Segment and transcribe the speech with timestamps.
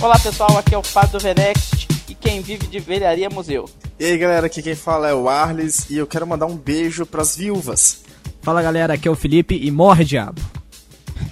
[0.00, 3.68] Olá pessoal, aqui é o Fábio do Venext e quem vive de velharia museu.
[3.98, 7.04] E aí galera, aqui quem fala é o Arles e eu quero mandar um beijo
[7.04, 8.02] pras viúvas.
[8.40, 10.40] Fala galera, aqui é o Felipe e morre diabo.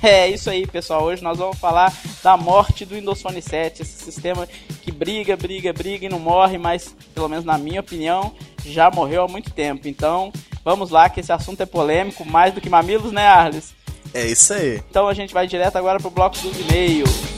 [0.02, 1.94] É isso aí pessoal, hoje nós vamos falar
[2.24, 4.48] da morte do Windows Phone 7, esse sistema
[4.82, 9.22] que briga, briga, briga e não morre, mas pelo menos na minha opinião já morreu
[9.22, 9.86] há muito tempo.
[9.86, 10.32] Então
[10.64, 13.72] vamos lá que esse assunto é polêmico, mais do que mamilos, né Arles?
[14.12, 14.82] É isso aí.
[14.90, 17.35] Então a gente vai direto agora pro bloco dos e-mails.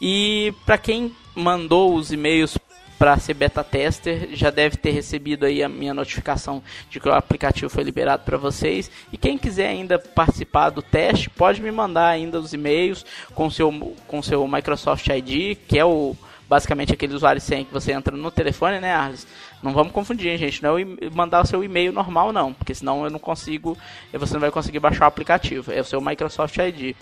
[0.00, 2.56] E para quem mandou os e-mails
[2.98, 7.12] para ser beta tester, já deve ter recebido aí a minha notificação de que o
[7.12, 8.90] aplicativo foi liberado para vocês.
[9.12, 13.72] E quem quiser ainda participar do teste, pode me mandar ainda os e-mails com seu
[14.06, 16.16] com seu Microsoft ID, que é o
[16.54, 19.26] basicamente aquele usuário sem que você entra no telefone, né, Arles?
[19.60, 20.62] Não vamos confundir, gente.
[20.62, 22.52] Não é mandar o seu e-mail normal, não.
[22.52, 23.76] Porque senão eu não consigo.
[24.12, 25.72] Você não vai conseguir baixar o aplicativo.
[25.72, 26.94] É o seu Microsoft ID.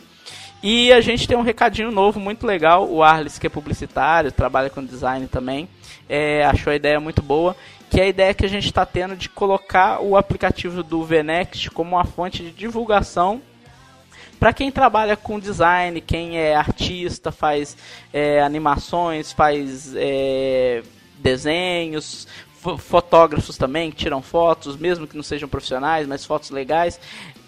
[0.62, 2.88] E a gente tem um recadinho novo muito legal.
[2.88, 5.68] O Arles, que é publicitário, trabalha com design também,
[6.08, 7.54] é, achou a ideia muito boa.
[7.90, 11.70] Que é a ideia que a gente está tendo de colocar o aplicativo do Vnext
[11.72, 13.42] como uma fonte de divulgação
[14.42, 17.76] para quem trabalha com design, quem é artista, faz
[18.12, 20.82] é, animações, faz é,
[21.18, 22.26] desenhos,
[22.76, 26.98] fotógrafos também que tiram fotos, mesmo que não sejam profissionais, mas fotos legais.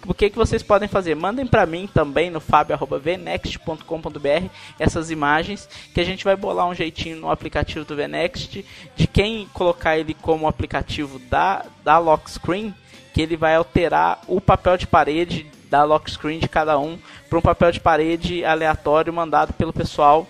[0.07, 1.15] O que, que vocês podem fazer?
[1.15, 7.17] Mandem para mim também no fabio.vnext.com.br essas imagens que a gente vai bolar um jeitinho
[7.17, 8.63] no aplicativo do Vnext
[8.95, 12.73] de quem colocar ele como aplicativo da, da lock screen,
[13.13, 16.97] que ele vai alterar o papel de parede da lock screen de cada um
[17.29, 20.25] para um papel de parede aleatório mandado pelo pessoal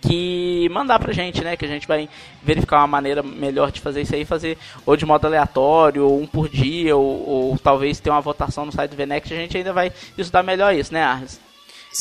[0.00, 1.56] que mandar pra gente, né?
[1.56, 2.08] Que a gente vai
[2.42, 6.26] verificar uma maneira melhor de fazer isso aí, fazer ou de modo aleatório, ou um
[6.26, 9.72] por dia, ou, ou talvez ter uma votação no site do Venex, a gente ainda
[9.72, 11.40] vai estudar melhor isso, né, Arles?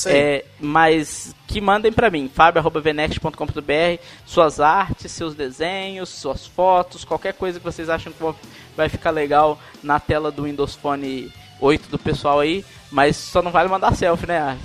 [0.07, 7.59] É, mas que mandem para mim, fabio.venext.com.br, suas artes, seus desenhos, suas fotos, qualquer coisa
[7.59, 8.35] que vocês acham que
[8.75, 13.51] vai ficar legal na tela do Windows Phone 8 do pessoal aí, mas só não
[13.51, 14.57] vale mandar selfie, né?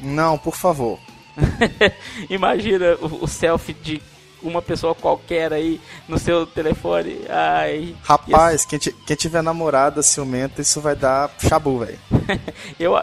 [0.00, 0.98] Não, por favor.
[2.28, 4.02] Imagina o, o, selfie de
[4.42, 7.20] uma pessoa qualquer aí no seu telefone.
[7.28, 7.94] Ai.
[8.02, 11.98] Rapaz, quem, quem tiver namorada ciumenta, isso vai dar chabu, velho.
[12.78, 12.94] eu,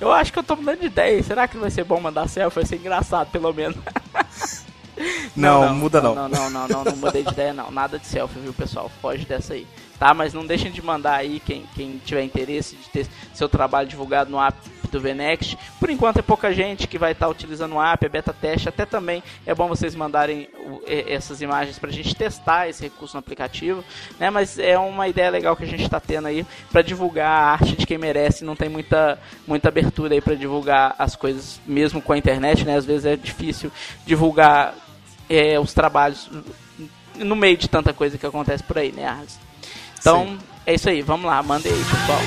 [0.00, 1.22] eu acho que eu tô mudando de ideia.
[1.22, 2.56] Será que vai ser bom mandar selfie?
[2.56, 3.76] Vai ser engraçado, pelo menos.
[5.36, 6.14] não, não, não, muda não.
[6.14, 7.70] Não, não, não, não, não, mudei de ideia não.
[7.70, 8.90] Nada de selfie, viu, pessoal?
[9.00, 9.66] Foge dessa aí.
[10.02, 10.12] Tá?
[10.12, 14.28] Mas não deixem de mandar aí quem, quem tiver interesse de ter seu trabalho divulgado
[14.28, 14.58] no app
[14.90, 15.56] do Vnext.
[15.78, 18.68] Por enquanto é pouca gente que vai estar tá utilizando o app, é beta teste.
[18.68, 20.48] Até também é bom vocês mandarem
[20.88, 23.84] essas imagens para a gente testar esse recurso no aplicativo.
[24.18, 24.28] Né?
[24.28, 27.76] Mas é uma ideia legal que a gente está tendo aí para divulgar a arte
[27.76, 28.44] de quem merece.
[28.44, 32.64] Não tem muita, muita abertura aí para divulgar as coisas, mesmo com a internet.
[32.64, 32.74] Né?
[32.74, 33.70] Às vezes é difícil
[34.04, 34.74] divulgar
[35.30, 36.28] é, os trabalhos
[37.14, 39.06] no meio de tanta coisa que acontece por aí, né,
[40.02, 40.38] Então, Sim.
[40.66, 42.18] é isso aí, vamos lá, manda aí, pessoal.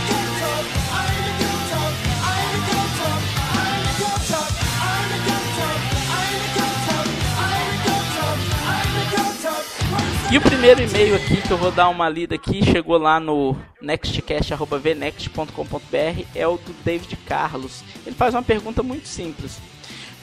[10.31, 13.57] E o primeiro e-mail aqui que eu vou dar uma lida aqui, chegou lá no
[13.81, 17.83] nextcast.vnext.com.br, é o do David Carlos.
[18.06, 19.60] Ele faz uma pergunta muito simples.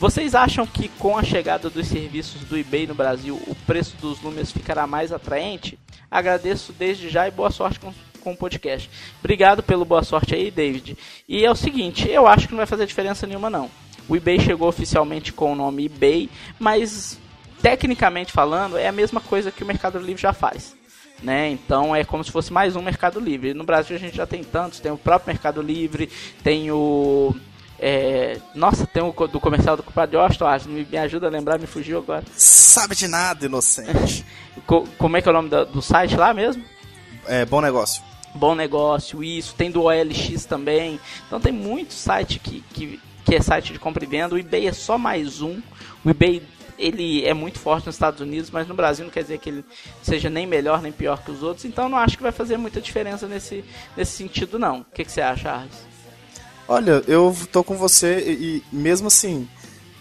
[0.01, 4.23] Vocês acham que com a chegada dos serviços do eBay no Brasil, o preço dos
[4.23, 5.79] números ficará mais atraente?
[6.13, 8.91] Agradeço desde já e boa sorte com, com o podcast.
[9.21, 10.95] Obrigado pelo boa sorte aí, David.
[11.27, 13.71] E é o seguinte, eu acho que não vai fazer diferença nenhuma não.
[14.07, 16.29] O eBay chegou oficialmente com o nome eBay,
[16.59, 17.19] mas
[17.63, 20.77] tecnicamente falando é a mesma coisa que o Mercado Livre já faz.
[21.23, 21.51] Né?
[21.51, 23.55] Então é como se fosse mais um Mercado Livre.
[23.55, 26.11] No Brasil a gente já tem tantos, tem o próprio Mercado Livre,
[26.43, 27.35] tem o
[27.85, 31.59] é, nossa, tem o do comercial do culpado de Austin, me, me ajuda a lembrar,
[31.59, 32.23] me fugiu agora.
[32.37, 34.25] Sabe de nada, inocente.
[34.97, 36.65] Como é que é o nome do, do site lá mesmo?
[37.27, 38.01] É, Bom Negócio.
[38.37, 39.57] Bom Negócio, isso.
[39.57, 41.01] Tem do OLX também.
[41.27, 44.37] Então tem muito site que, que, que é site de compra e venda.
[44.37, 45.61] O eBay é só mais um.
[46.05, 46.41] O eBay
[46.79, 49.65] ele é muito forte nos Estados Unidos, mas no Brasil não quer dizer que ele
[50.03, 51.65] seja nem melhor nem pior que os outros.
[51.65, 53.65] Então não acho que vai fazer muita diferença nesse,
[53.97, 54.83] nesse sentido, não.
[54.83, 55.92] O que, que você acha, Arles?
[56.69, 59.49] Olha, eu tô com você e, e mesmo assim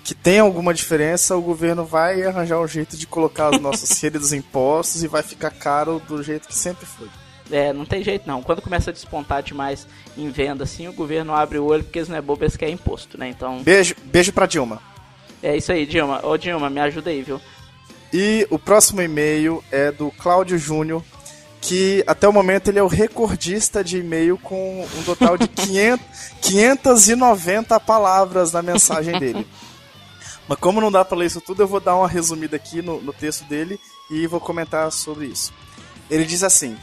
[0.04, 4.34] que tem alguma diferença, o governo vai arranjar um jeito de colocar os nossos queridos
[4.34, 7.08] impostos e vai ficar caro do jeito que sempre foi.
[7.52, 8.42] É, não tem jeito não.
[8.42, 9.86] Quando começa a despontar demais
[10.18, 12.76] em venda, assim, o governo abre o olho porque eles não é bobo, eles querem
[12.76, 13.28] imposto, né?
[13.28, 13.62] Então.
[13.62, 14.82] Beijo, beijo pra Dilma.
[15.44, 16.26] É isso aí, Dilma.
[16.26, 17.42] Ô Dilma, me ajuda aí, viu?
[18.14, 21.04] E o próximo e-mail é do Cláudio Júnior,
[21.62, 26.06] que até o momento ele é o recordista de e-mail com um total de 500,
[26.42, 29.48] 590 palavras na mensagem dele.
[30.48, 33.00] Mas como não dá para ler isso tudo, eu vou dar uma resumida aqui no,
[33.00, 33.80] no texto dele
[34.10, 35.54] e vou comentar sobre isso.
[36.10, 36.76] Ele diz assim: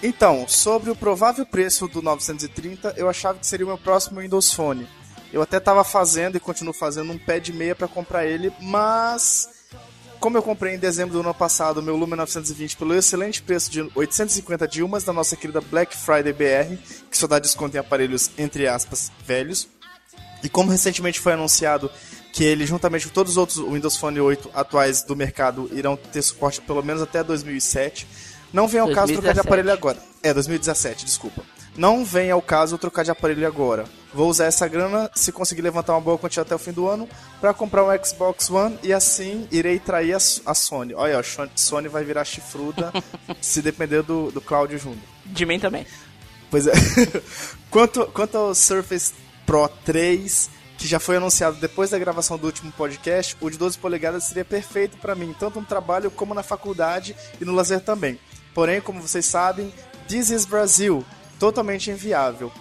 [0.00, 4.52] Então, sobre o provável preço do 930, eu achava que seria o meu próximo Windows
[4.52, 4.88] Phone.
[5.32, 9.48] Eu até estava fazendo e continuo fazendo um pé de meia para comprar ele, mas
[10.24, 13.70] como eu comprei em dezembro do ano passado o meu Lumia 920 pelo excelente preço
[13.70, 16.78] de 850 Dilmas da nossa querida Black Friday BR,
[17.10, 19.68] que só dá desconto em aparelhos, entre aspas, velhos,
[20.42, 21.90] e como recentemente foi anunciado
[22.32, 26.22] que ele, juntamente com todos os outros Windows Phone 8 atuais do mercado, irão ter
[26.22, 28.08] suporte pelo menos até 2007,
[28.50, 28.94] não vem ao 2017.
[28.94, 29.98] caso trocar de aparelho agora.
[30.22, 31.42] É, 2017, desculpa.
[31.76, 35.92] Não vem ao caso trocar de aparelho agora Vou usar essa grana, se conseguir levantar
[35.92, 37.08] uma boa quantia até o fim do ano,
[37.40, 40.94] para comprar um Xbox One e assim irei trair a, a Sony.
[40.94, 42.92] Olha, a Sony vai virar chifruda
[43.42, 45.02] se depender do, do Cláudio Júnior.
[45.26, 45.84] De mim também.
[46.48, 46.72] Pois é.
[47.68, 49.12] quanto, quanto ao Surface
[49.44, 53.78] Pro 3, que já foi anunciado depois da gravação do último podcast, o de 12
[53.78, 58.16] polegadas seria perfeito para mim, tanto no trabalho como na faculdade e no lazer também.
[58.54, 59.74] Porém, como vocês sabem,
[60.06, 61.04] This is Brasil,
[61.40, 62.52] totalmente inviável.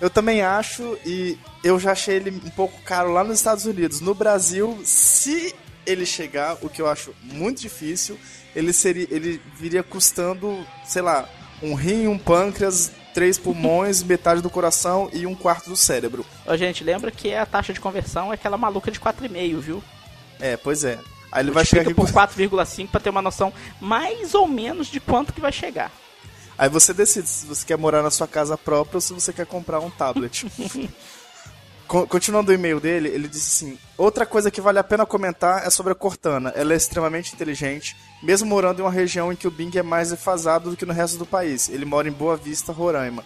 [0.00, 4.00] Eu também acho, e eu já achei ele um pouco caro lá nos Estados Unidos.
[4.00, 5.54] No Brasil, se
[5.84, 8.18] ele chegar, o que eu acho muito difícil,
[8.54, 11.28] ele seria, ele viria custando, sei lá,
[11.62, 16.24] um rim, um pâncreas, três pulmões, metade do coração e um quarto do cérebro.
[16.46, 19.84] Ô, gente, lembra que a taxa de conversão é aquela maluca de 4,5, viu?
[20.40, 20.98] É, pois é.
[21.30, 24.98] Aí ele vai chegar aqui por 4,5 para ter uma noção mais ou menos de
[24.98, 25.92] quanto que vai chegar.
[26.60, 29.46] Aí você decide se você quer morar na sua casa própria ou se você quer
[29.46, 30.46] comprar um tablet.
[31.88, 35.70] Continuando o e-mail dele, ele disse assim: Outra coisa que vale a pena comentar é
[35.70, 36.52] sobre a Cortana.
[36.54, 40.10] Ela é extremamente inteligente, mesmo morando em uma região em que o Bing é mais
[40.10, 41.70] defasado do que no resto do país.
[41.70, 43.24] Ele mora em Boa Vista, Roraima.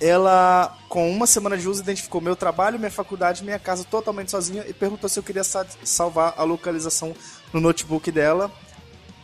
[0.00, 4.64] Ela, com uma semana de uso, identificou meu trabalho, minha faculdade, minha casa totalmente sozinha
[4.66, 7.14] e perguntou se eu queria salvar a localização
[7.52, 8.50] no notebook dela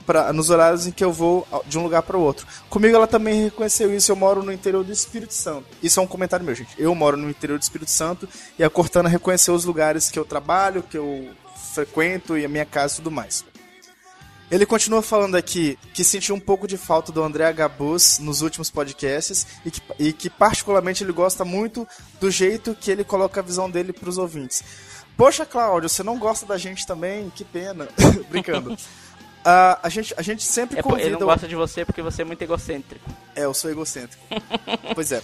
[0.06, 2.46] pra, nos horários em que eu vou de um lugar para o outro.
[2.68, 5.66] Comigo ela também reconheceu isso, eu moro no interior do Espírito Santo.
[5.82, 6.74] Isso é um comentário meu, gente.
[6.78, 10.24] Eu moro no interior do Espírito Santo e a Cortana reconheceu os lugares que eu
[10.24, 11.28] trabalho, que eu
[11.74, 13.44] frequento e a minha casa e tudo mais.
[14.50, 18.70] Ele continua falando aqui que sentiu um pouco de falta do André Gabus nos últimos
[18.70, 21.88] podcasts e que, e que, particularmente ele gosta muito
[22.20, 24.62] do jeito que ele coloca a visão dele para os ouvintes.
[25.16, 27.30] Poxa, Cláudio, você não gosta da gente também?
[27.30, 27.88] Que pena.
[28.28, 28.76] Brincando.
[29.44, 31.02] Uh, a, gente, a gente sempre é, convida...
[31.02, 33.10] Ele não gosta de você porque você é muito egocêntrico.
[33.36, 34.22] É, eu sou egocêntrico.
[34.94, 35.22] pois é.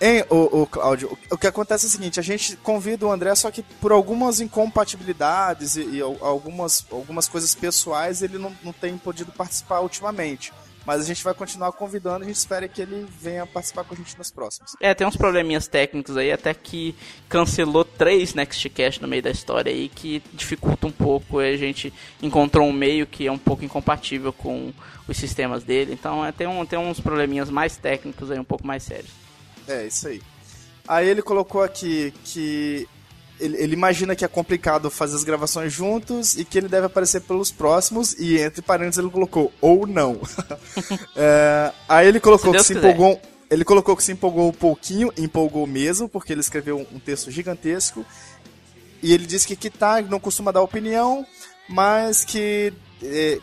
[0.00, 3.32] Hein, o, o Cláudio, o, que acontece é o seguinte, a gente convida o André,
[3.36, 8.98] só que por algumas incompatibilidades e, e algumas, algumas coisas pessoais ele não, não tem
[8.98, 10.52] podido participar ultimamente.
[10.84, 13.94] Mas a gente vai continuar convidando e a gente espera que ele venha participar com
[13.94, 14.74] a gente nos próximos.
[14.80, 16.94] É, tem uns probleminhas técnicos aí, até que
[17.28, 21.38] cancelou três Nextcast no meio da história aí, que dificulta um pouco.
[21.38, 24.72] A gente encontrou um meio que é um pouco incompatível com
[25.06, 25.92] os sistemas dele.
[25.92, 29.10] Então é, tem, um, tem uns probleminhas mais técnicos aí, um pouco mais sérios.
[29.68, 30.20] É, isso aí.
[30.86, 32.88] Aí ele colocou aqui que
[33.40, 37.20] ele, ele, imagina que é complicado fazer as gravações juntos e que ele deve aparecer
[37.22, 40.20] pelos próximos, e entre parênteses ele colocou, ou não.
[41.16, 43.20] é, aí ele colocou se que se empolgou.
[43.50, 48.04] Ele colocou que se empolgou um pouquinho, empolgou mesmo, porque ele escreveu um texto gigantesco.
[49.02, 51.26] E ele disse que Kitag não costuma dar opinião,
[51.68, 52.72] mas que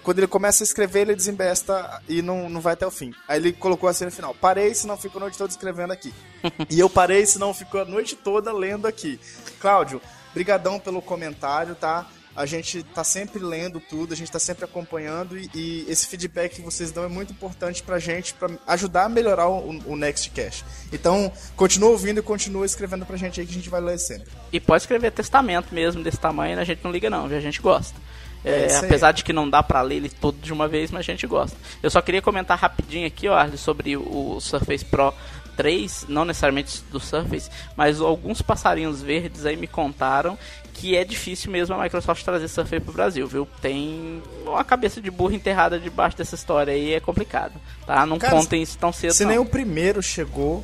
[0.03, 3.13] quando ele começa a escrever, ele desembesta e não, não vai até o fim.
[3.27, 6.13] Aí ele colocou assim no final: parei, senão fico a noite toda escrevendo aqui.
[6.69, 9.19] e eu parei, senão fico a noite toda lendo aqui.
[9.59, 10.01] Cláudio,
[10.33, 12.07] brigadão pelo comentário, tá?
[12.35, 16.55] A gente tá sempre lendo tudo, a gente tá sempre acompanhando e, e esse feedback
[16.55, 20.63] que vocês dão é muito importante pra gente, pra ajudar a melhorar o, o Nextcast.
[20.93, 24.29] Então, continua ouvindo e continua escrevendo pra gente aí que a gente vai ler sempre.
[24.53, 27.99] E pode escrever testamento mesmo desse tamanho, a gente não liga não, a gente gosta.
[28.43, 31.01] É, é apesar de que não dá para ler ele todo de uma vez, mas
[31.01, 31.57] a gente gosta.
[31.83, 35.13] Eu só queria comentar rapidinho aqui, ó, Arley, sobre o Surface Pro
[35.57, 40.37] 3, não necessariamente do Surface, mas alguns passarinhos verdes aí me contaram
[40.73, 43.45] que é difícil mesmo a Microsoft trazer Surface pro Brasil, viu?
[43.61, 48.05] Tem uma cabeça de burro enterrada debaixo dessa história aí, é complicado, tá?
[48.05, 49.31] Não Cara, contem isso tão cedo Se não.
[49.31, 50.63] nem o primeiro chegou,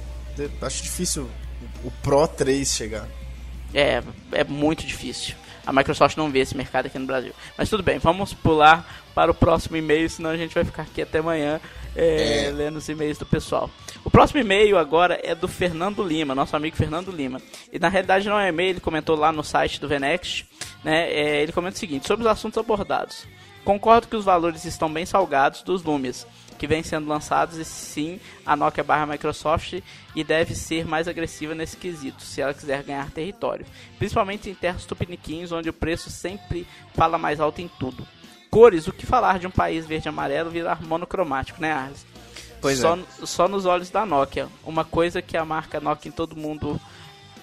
[0.61, 1.29] acho difícil
[1.83, 3.09] o Pro 3 chegar.
[3.73, 4.01] É,
[4.31, 5.35] é muito difícil.
[5.65, 7.33] A Microsoft não vê esse mercado aqui no Brasil.
[7.57, 11.01] Mas tudo bem, vamos pular para o próximo e-mail, senão a gente vai ficar aqui
[11.01, 11.59] até amanhã
[11.95, 12.51] é, é.
[12.51, 13.69] lendo os e-mails do pessoal.
[14.03, 17.41] O próximo e-mail agora é do Fernando Lima, nosso amigo Fernando Lima.
[17.71, 20.45] E na realidade não é e-mail, ele comentou lá no site do Venext.
[20.83, 23.25] Né, é, ele comenta o seguinte: sobre os assuntos abordados.
[23.63, 26.27] Concordo que os valores estão bem salgados dos Lumias,
[26.57, 29.81] que vêm sendo lançados, e sim, a Nokia barra Microsoft
[30.15, 33.65] e deve ser mais agressiva nesse quesito, se ela quiser ganhar território.
[33.97, 38.07] Principalmente em terras tupiniquins, onde o preço sempre fala mais alto em tudo
[38.55, 42.05] cores, o que falar de um país verde e amarelo virar monocromático, né, Arles?
[42.61, 43.25] Pois só, é.
[43.25, 44.47] só nos olhos da Nokia.
[44.63, 46.79] Uma coisa que a marca Nokia em todo mundo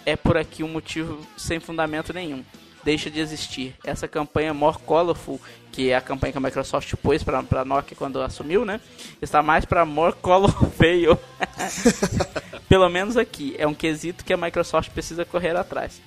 [0.06, 2.42] é por aqui um motivo sem fundamento nenhum.
[2.84, 3.74] Deixa de existir.
[3.84, 7.96] Essa campanha More Colorful, que é a campanha que a Microsoft pôs para a Nokia
[7.96, 8.80] quando assumiu, né?
[9.20, 11.18] Está mais para More Color Fail.
[12.68, 13.54] Pelo menos aqui.
[13.58, 16.00] É um quesito que a Microsoft precisa correr atrás.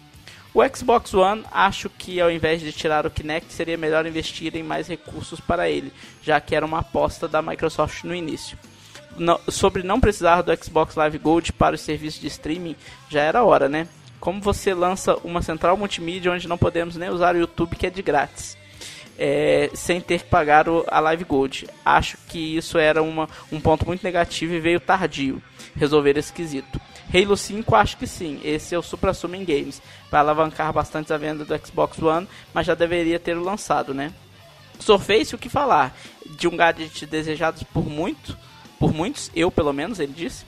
[0.54, 4.64] O Xbox One, acho que ao invés de tirar o Kinect, seria melhor investir em
[4.64, 5.92] mais recursos para ele,
[6.22, 8.58] já que era uma aposta da Microsoft no início.
[9.18, 12.76] No, sobre não precisar do Xbox Live Gold para o serviço de streaming,
[13.10, 13.86] já era hora, né?
[14.26, 17.92] Como você lança uma central multimídia onde não podemos nem usar o YouTube, que é
[17.92, 18.58] de grátis?
[19.20, 21.68] É, sem ter que pagar o, a Live Gold.
[21.86, 25.40] Acho que isso era uma, um ponto muito negativo e veio tardio
[25.76, 26.82] resolver esse quesito.
[27.14, 29.80] Halo 5 acho que sim, esse é o Supra Games,
[30.10, 34.12] vai alavancar bastante a venda do Xbox One, mas já deveria ter lançado, né?
[34.80, 35.96] Surface, o que falar?
[36.26, 38.36] De um gadget desejado por muito,
[38.80, 40.46] por muitos, eu pelo menos, ele disse,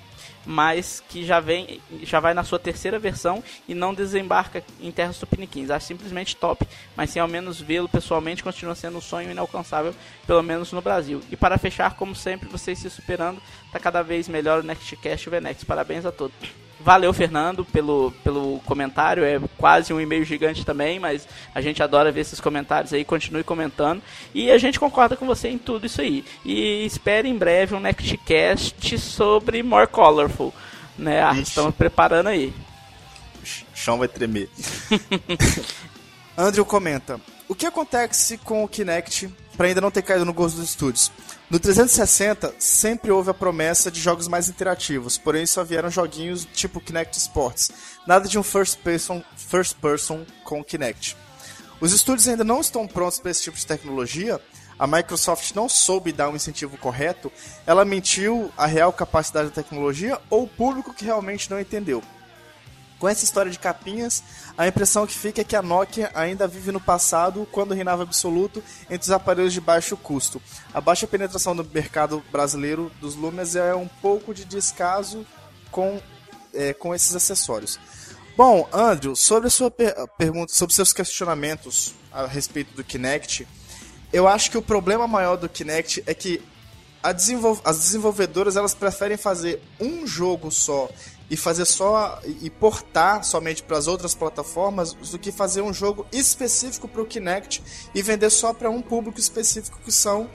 [0.48, 5.20] mas que já vem, já vai na sua terceira versão e não desembarca em terras
[5.20, 5.70] tupiniquins.
[5.70, 9.94] Acho simplesmente top, mas sem ao menos vê-lo pessoalmente continua sendo um sonho inalcançável,
[10.26, 11.22] pelo menos no Brasil.
[11.30, 13.42] E para fechar, como sempre, vocês se superando,
[13.74, 15.66] tá cada vez melhor o Nextcast e o Venex.
[15.66, 16.67] Parabéns a todos.
[16.80, 19.24] Valeu, Fernando, pelo, pelo comentário.
[19.24, 23.04] É quase um e-mail gigante também, mas a gente adora ver esses comentários aí.
[23.04, 24.02] Continue comentando.
[24.34, 26.24] E a gente concorda com você em tudo isso aí.
[26.46, 30.54] E espere em breve um Nextcast sobre More Colorful.
[30.98, 31.22] Né?
[31.22, 32.54] Ah, estamos preparando aí.
[33.44, 34.50] O chão vai tremer.
[36.38, 40.58] Andrew comenta: O que acontece com o Kinect para ainda não ter caído no gosto
[40.58, 41.12] dos estúdios?
[41.50, 46.80] No 360, sempre houve a promessa de jogos mais interativos, porém só vieram joguinhos tipo
[46.80, 47.72] Kinect Sports.
[48.06, 51.18] Nada de um first person, first person com Kinect.
[51.82, 54.40] Os estúdios ainda não estão prontos para esse tipo de tecnologia.
[54.80, 57.32] A Microsoft não soube dar um incentivo correto.
[57.66, 62.04] Ela mentiu a real capacidade da tecnologia ou o público que realmente não entendeu.
[63.00, 64.24] Com essa história de capinhas,
[64.58, 68.64] a impressão que fica é que a Nokia ainda vive no passado, quando reinava absoluto
[68.90, 70.42] entre os aparelhos de baixo custo.
[70.74, 75.26] A baixa penetração do mercado brasileiro dos Lumias é um pouco de descaso
[75.70, 76.02] com,
[76.54, 77.80] é, com esses acessórios.
[78.36, 83.48] Bom, Andrew, sobre sua per pergunta, sobre seus questionamentos a respeito do Kinect,
[84.12, 86.42] eu acho que o problema maior do Kinect é que
[87.14, 90.90] desenvol as desenvolvedoras elas preferem fazer um jogo só
[91.30, 96.06] e fazer só e portar somente para as outras plataformas do que fazer um jogo
[96.12, 97.62] específico para o Kinect
[97.94, 100.30] e vender só para um público específico que são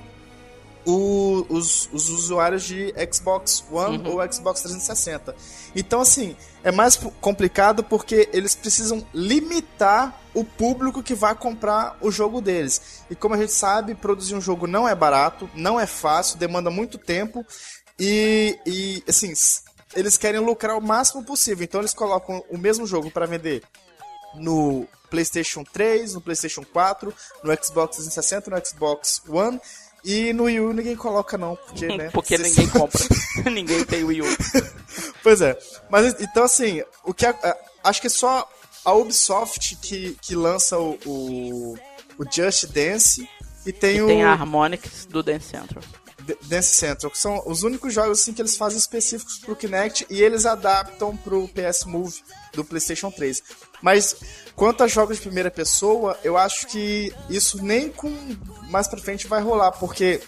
[0.84, 4.16] o, os, os, usuários de Xbox One uhum.
[4.16, 5.34] ou Xbox 360.
[5.75, 12.11] Então, assim, é mais complicado porque eles precisam limitar o público que vai comprar o
[12.11, 13.04] jogo deles.
[13.11, 16.70] E como a gente sabe, produzir um jogo não é barato, não é fácil, demanda
[16.70, 17.46] muito tempo.
[17.99, 19.32] E, e assim,
[19.94, 21.64] eles querem lucrar o máximo possível.
[21.64, 23.62] Então eles colocam o mesmo jogo para vender
[24.34, 29.61] no PlayStation 3, no PlayStation 4, no Xbox 360, no Xbox One
[30.04, 32.11] e no Wii U ninguém coloca não, porque, né?
[32.14, 33.00] porque ninguém compra.
[33.50, 34.26] ninguém tem Wii U.
[35.22, 35.58] pois é.
[35.90, 38.49] Mas então assim, o que a, acho que é só
[38.84, 41.75] a Ubisoft que, que lança o, o,
[42.18, 43.28] o Just Dance
[43.64, 45.84] e tem e o tem a Harmonix do Dance Central.
[46.43, 50.23] Dance Central, que são os únicos jogos assim, que eles fazem específicos pro Kinect e
[50.23, 53.43] eles adaptam pro PS Move do PlayStation 3.
[53.81, 54.17] Mas
[54.55, 58.12] quanto a jogos de primeira pessoa, eu acho que isso nem com
[58.69, 60.21] mais pra frente vai rolar, porque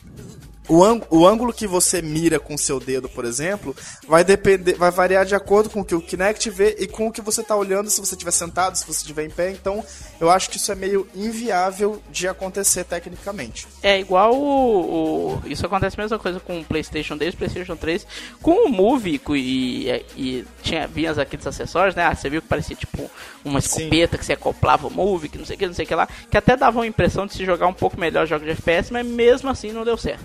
[0.69, 3.77] o, o ângulo que você mira com o seu dedo, por exemplo,
[4.09, 7.13] vai depender, vai variar de acordo com o que o Kinect vê e com o
[7.13, 9.51] que você está olhando, se você estiver sentado, se você estiver em pé.
[9.51, 9.85] Então,
[10.21, 13.67] eu acho que isso é meio inviável de acontecer tecnicamente.
[13.83, 17.77] É igual o, o isso acontece a mesma coisa com o PlayStation desde o PlayStation
[17.77, 18.07] 3,
[18.41, 22.05] com o Move e, e tinha vinha aqueles acessórios, né?
[22.05, 23.11] Ah, você viu que parecia tipo
[23.45, 24.19] uma escopeta Sim.
[24.19, 26.09] que você acoplava o Move, que não sei o que, não sei o que lá,
[26.31, 29.07] que até dava uma impressão de se jogar um pouco melhor jogos de FPS, mas
[29.07, 30.25] mesmo assim não deu certo.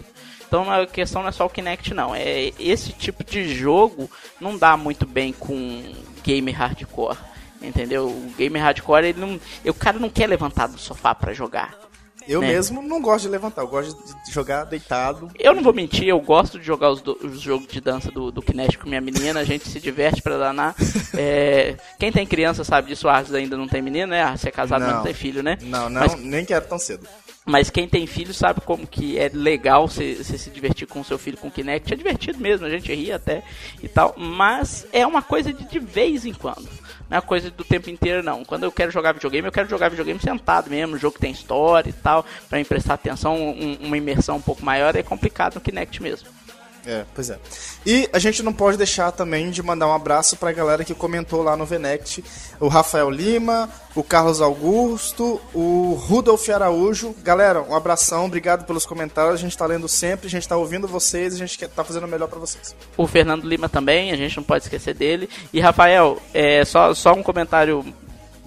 [0.49, 4.09] Então a questão não é só o Kinect não, é esse tipo de jogo
[4.41, 7.17] não dá muito bem com game hardcore,
[7.61, 8.07] entendeu?
[8.07, 11.77] O game hardcore ele não, o cara não quer levantar do sofá para jogar.
[12.27, 12.47] Eu né?
[12.47, 15.31] mesmo não gosto de levantar, eu gosto de jogar deitado.
[15.37, 18.31] Eu não vou mentir, eu gosto de jogar os, do, os jogos de dança do,
[18.31, 20.75] do Kinect com minha menina, a gente se diverte pra danar.
[21.21, 24.37] É, quem tem criança sabe disso, o Arthur ainda não tem menina, né?
[24.37, 25.57] Você é casado, não, mas não tem filho, né?
[25.63, 27.05] Não, não, Mas, nem quero tão cedo.
[27.49, 31.17] Mas quem tem filho sabe como que é legal você, se divertir com o seu
[31.17, 31.91] filho com Kinect.
[31.91, 33.41] É divertido mesmo, a gente ri até
[33.81, 34.13] e tal.
[34.15, 36.69] Mas é uma coisa de, de vez em quando.
[37.09, 38.45] Não é coisa do tempo inteiro, não.
[38.45, 41.89] Quando eu quero jogar videogame, eu quero jogar videogame sentado mesmo, jogo que tem história
[41.89, 45.61] e tal, para me prestar atenção, um, uma imersão um pouco maior, é complicado no
[45.61, 46.29] Kinect mesmo.
[46.89, 47.37] É, pois é.
[47.85, 50.95] E a gente não pode deixar também de mandar um abraço para a galera que
[50.95, 52.23] comentou lá no Venect.
[52.59, 57.13] O Rafael Lima, o Carlos Augusto, o Rudolf Araújo.
[57.21, 59.35] Galera, um abração, obrigado pelos comentários.
[59.35, 62.09] A gente está lendo sempre, a gente está ouvindo vocês, a gente está fazendo o
[62.09, 62.75] melhor para vocês.
[62.97, 65.29] O Fernando Lima também, a gente não pode esquecer dele.
[65.53, 67.85] E Rafael, é, só, só um comentário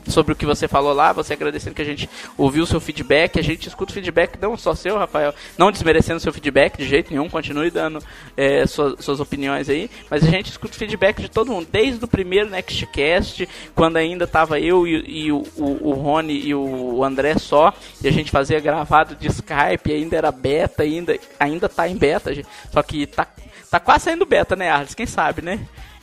[0.09, 3.39] sobre o que você falou lá, você agradecendo que a gente ouviu o seu feedback,
[3.39, 7.11] a gente escuta o feedback não só seu, Rafael, não desmerecendo seu feedback de jeito
[7.11, 8.03] nenhum, continue dando
[8.37, 12.05] é, suas, suas, opiniões aí, mas a gente escuta o feedback de todo mundo, desde
[12.05, 17.05] o primeiro Nextcast, quando ainda tava eu e, e o, o, o, Rony e o
[17.05, 21.89] André só, e a gente fazia gravado de Skype, ainda era beta, ainda, ainda tá
[21.89, 22.33] em beta,
[22.73, 23.27] só que tá,
[23.71, 24.95] tá quase saindo beta, né, Arles?
[24.95, 25.61] Quem sabe, né?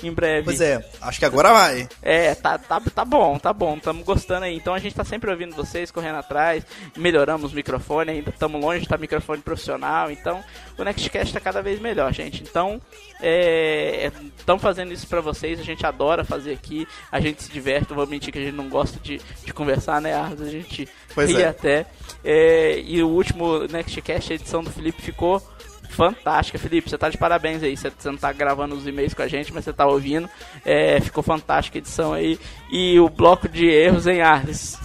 [0.08, 0.46] Em breve.
[0.46, 1.88] Pois é, acho que agora vai.
[2.02, 4.56] É, tá, tá, tá bom, tá bom, estamos gostando aí.
[4.56, 6.64] Então a gente tá sempre ouvindo vocês, correndo atrás,
[6.96, 10.44] melhoramos o microfone, ainda estamos longe de estar tá microfone profissional, então
[10.78, 12.44] o Nextcast tá cada vez melhor, gente.
[12.44, 12.82] Então,
[14.38, 17.90] estamos é, fazendo isso para vocês, a gente adora fazer aqui, a gente se diverte,
[17.90, 20.46] não vou mentir que a gente não gosta de, de conversar, né, Arthur?
[20.46, 21.48] A gente pois ri é.
[21.48, 21.86] até.
[22.24, 25.42] É, e o último Nextcast, a edição do Felipe ficou
[25.90, 26.58] fantástica.
[26.58, 27.76] Felipe, você tá de parabéns aí.
[27.76, 30.30] Você, não tá gravando os e-mails com a gente, mas você tá ouvindo.
[30.66, 32.40] É, ficou fantástica a edição aí.
[32.72, 34.78] E o bloco de erros em Arles.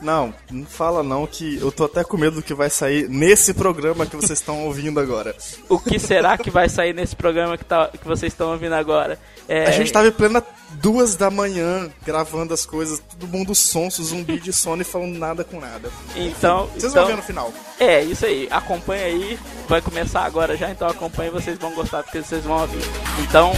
[0.00, 3.54] Não, não fala não que eu tô até com medo do que vai sair nesse
[3.54, 5.34] programa que vocês estão ouvindo agora.
[5.68, 9.18] O que será que vai sair nesse programa que, tá, que vocês estão ouvindo agora?
[9.48, 9.66] É...
[9.66, 14.38] A gente tava em plena duas da manhã gravando as coisas, todo mundo sonso, zumbi
[14.38, 15.90] de sono e falando nada com nada.
[16.14, 16.66] Então.
[16.66, 17.52] Vocês então, vão ver no final.
[17.78, 18.48] É, isso aí.
[18.50, 19.38] Acompanha aí.
[19.68, 22.82] Vai começar agora já, então acompanha vocês vão gostar porque vocês vão ouvir.
[23.20, 23.52] Então,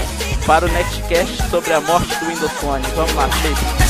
[0.47, 2.85] para o Nextcast sobre a morte do Windows Phone.
[2.95, 3.88] Vamos lá, Shape.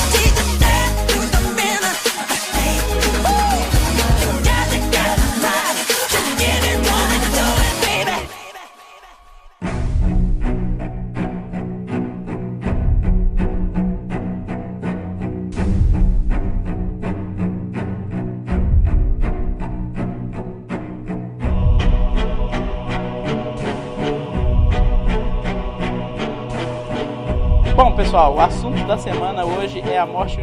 [27.99, 30.37] Pessoal, o assunto da semana hoje é a morte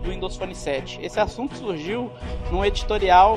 [0.00, 1.00] do Windows Phone 7.
[1.02, 2.08] Esse assunto surgiu
[2.52, 3.36] num editorial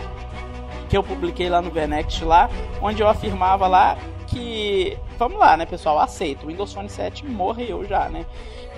[0.87, 5.65] que eu publiquei lá no Venext lá, onde eu afirmava lá que, vamos lá, né,
[5.65, 8.27] pessoal, aceito, o Windows Phone 7 morreu já, né?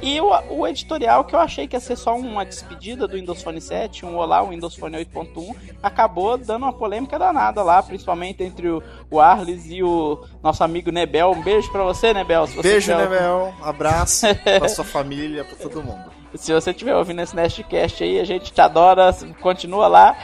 [0.01, 3.41] E o, o, editorial que eu achei que ia ser só uma despedida do Windows
[3.41, 8.43] Phone 7, um olá, o Windows Phone 8.1, acabou dando uma polêmica danada lá, principalmente
[8.43, 11.31] entre o, o Arles e o nosso amigo Nebel.
[11.31, 12.45] Um beijo pra você, Nebel.
[12.47, 13.09] Se você beijo, tiver...
[13.09, 13.53] Nebel.
[13.61, 16.15] Abraço pra sua família, pra todo mundo.
[16.35, 20.17] Se você estiver ouvindo esse Nestcast aí, a gente te adora, continua lá.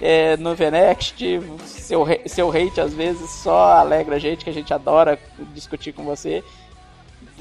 [0.00, 1.22] É, no Venext,
[1.64, 5.18] seu, seu hate às vezes só alegra a gente, que a gente adora
[5.54, 6.42] discutir com você.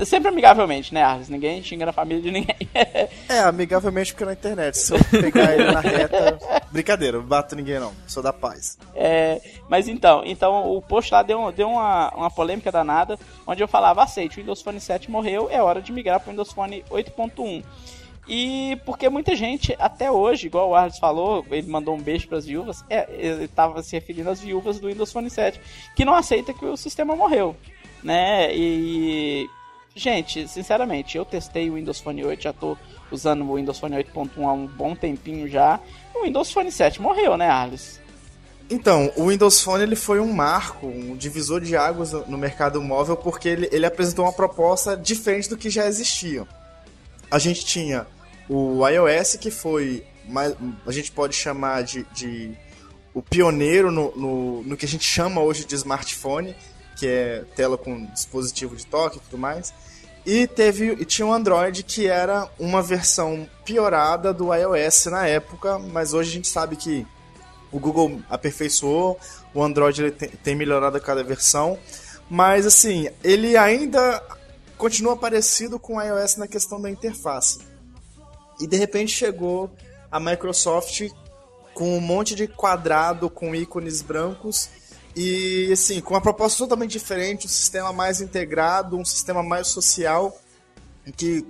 [0.06, 1.30] Sempre amigavelmente, né, Arles?
[1.30, 2.56] Ninguém xinga na família de ninguém.
[3.30, 4.78] é, amigavelmente porque na internet.
[4.78, 6.40] Se eu pegar ele na reta.
[6.72, 7.94] Brincadeira, não bato ninguém não.
[8.08, 8.78] Sou da paz.
[8.96, 13.68] É, mas então, então o post lá deu, deu uma, uma polêmica danada, onde eu
[13.68, 16.84] falava, aceite, o Windows Phone 7 morreu, é hora de migrar para o Windows Phone
[16.90, 17.64] 8.1.
[18.28, 22.38] E porque muita gente, até hoje, igual o Arles falou, ele mandou um beijo para
[22.38, 25.60] as viúvas, é, ele estava se referindo às viúvas do Windows Phone 7,
[25.96, 27.56] que não aceita que o sistema morreu,
[28.02, 28.56] né?
[28.56, 29.48] E
[29.96, 32.76] Gente, sinceramente, eu testei o Windows Phone 8, já tô
[33.12, 35.80] usando o Windows Phone 8.1 há um bom tempinho já.
[36.16, 38.00] O Windows Phone 7 morreu, né, Alice?
[38.70, 43.16] Então, o Windows Phone ele foi um marco, um divisor de águas no mercado móvel,
[43.16, 46.48] porque ele, ele apresentou uma proposta diferente do que já existia.
[47.30, 48.08] A gente tinha
[48.50, 50.04] o iOS, que foi,
[50.88, 52.58] a gente pode chamar de, de
[53.14, 56.56] o pioneiro no, no, no que a gente chama hoje de smartphone,
[56.96, 59.74] que é tela com dispositivo de toque e tudo mais.
[60.26, 65.78] E teve e tinha um Android que era uma versão piorada do iOS na época,
[65.78, 67.06] mas hoje a gente sabe que
[67.72, 69.20] o Google aperfeiçoou,
[69.54, 71.78] o Android ele tem, tem melhorado a cada versão,
[72.30, 74.24] mas assim, ele ainda
[74.78, 77.60] continua parecido com o iOS na questão da interface.
[78.62, 79.70] E de repente chegou
[80.10, 81.10] a Microsoft
[81.74, 84.70] com um monte de quadrado com ícones brancos
[85.16, 90.36] e assim, com uma proposta totalmente diferente, um sistema mais integrado, um sistema mais social,
[91.06, 91.46] em que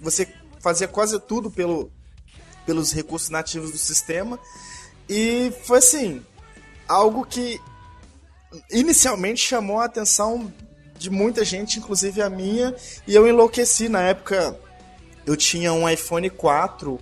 [0.00, 0.26] você
[0.60, 1.90] fazia quase tudo pelo,
[2.64, 4.38] pelos recursos nativos do sistema.
[5.08, 6.24] E foi assim,
[6.88, 7.60] algo que
[8.70, 10.52] inicialmente chamou a atenção
[10.98, 12.74] de muita gente, inclusive a minha,
[13.06, 14.58] e eu enlouqueci na época.
[15.24, 17.00] Eu tinha um iPhone 4,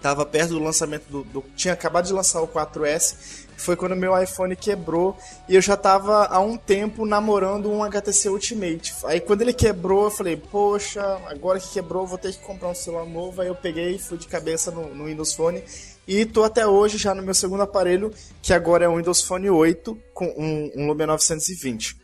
[0.00, 4.20] tava perto do lançamento do, do tinha acabado de lançar o 4S foi quando meu
[4.20, 5.16] iPhone quebrou
[5.48, 8.94] e eu já tava há um tempo namorando um HTC Ultimate.
[9.04, 12.74] Aí quando ele quebrou, eu falei, poxa, agora que quebrou, vou ter que comprar um
[12.74, 13.40] celular novo.
[13.40, 15.62] Aí eu peguei e fui de cabeça no, no Windows Phone
[16.06, 19.48] e tô até hoje já no meu segundo aparelho, que agora é o Windows Phone
[19.48, 21.96] 8 com um, um Lumia 920.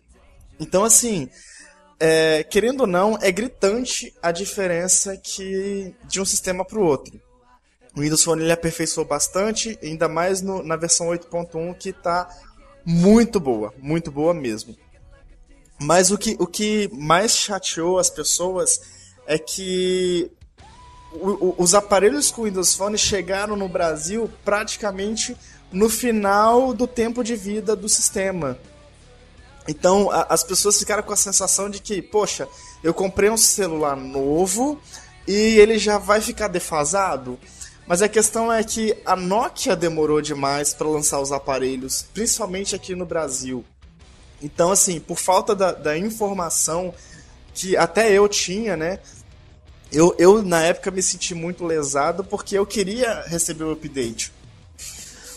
[0.60, 1.28] Então, assim,
[1.98, 7.20] é, querendo ou não, é gritante a diferença que de um sistema para o outro.
[7.96, 12.28] O Windows Phone ele aperfeiçoou bastante, ainda mais no, na versão 8.1 que está
[12.84, 14.76] muito boa, muito boa mesmo.
[15.80, 18.80] Mas o que, o que mais chateou as pessoas
[19.26, 20.30] é que
[21.12, 25.36] o, o, os aparelhos com Windows Phone chegaram no Brasil praticamente
[25.72, 28.58] no final do tempo de vida do sistema.
[29.66, 32.46] Então a, as pessoas ficaram com a sensação de que, poxa,
[32.82, 34.80] eu comprei um celular novo
[35.26, 37.38] e ele já vai ficar defasado.
[37.86, 42.94] Mas a questão é que a Nokia demorou demais para lançar os aparelhos, principalmente aqui
[42.96, 43.64] no Brasil.
[44.42, 46.92] Então, assim, por falta da, da informação
[47.54, 48.98] que até eu tinha, né?
[49.92, 54.32] Eu, eu, na época, me senti muito lesado porque eu queria receber o update.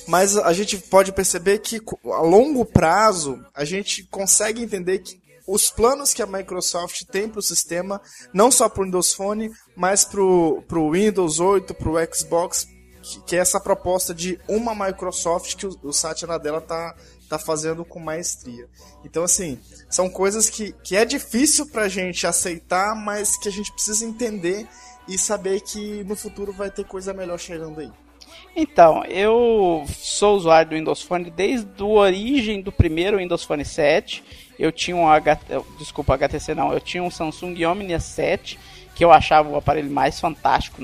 [0.07, 5.18] Mas a gente pode perceber que a longo prazo a gente consegue entender que
[5.49, 7.99] os planos que a Microsoft tem para o sistema,
[8.31, 12.67] não só para o Windows Phone, mas para o Windows 8, para o Xbox,
[13.01, 16.95] que, que, é essa proposta de uma Microsoft que o, o Satya Nadella está
[17.27, 18.67] tá fazendo com maestria.
[19.03, 19.59] Então, assim,
[19.89, 24.05] são coisas que, que é difícil para a gente aceitar, mas que a gente precisa
[24.05, 24.67] entender
[25.07, 27.91] e saber que no futuro vai ter coisa melhor chegando aí.
[28.55, 34.48] Então, eu sou usuário do Windows Phone desde a origem do primeiro Windows Phone 7
[34.60, 38.60] eu tinha um HT, desculpa, HTC não, eu tinha um Samsung Omnia 7,
[38.93, 40.82] que eu achava o aparelho mais fantástico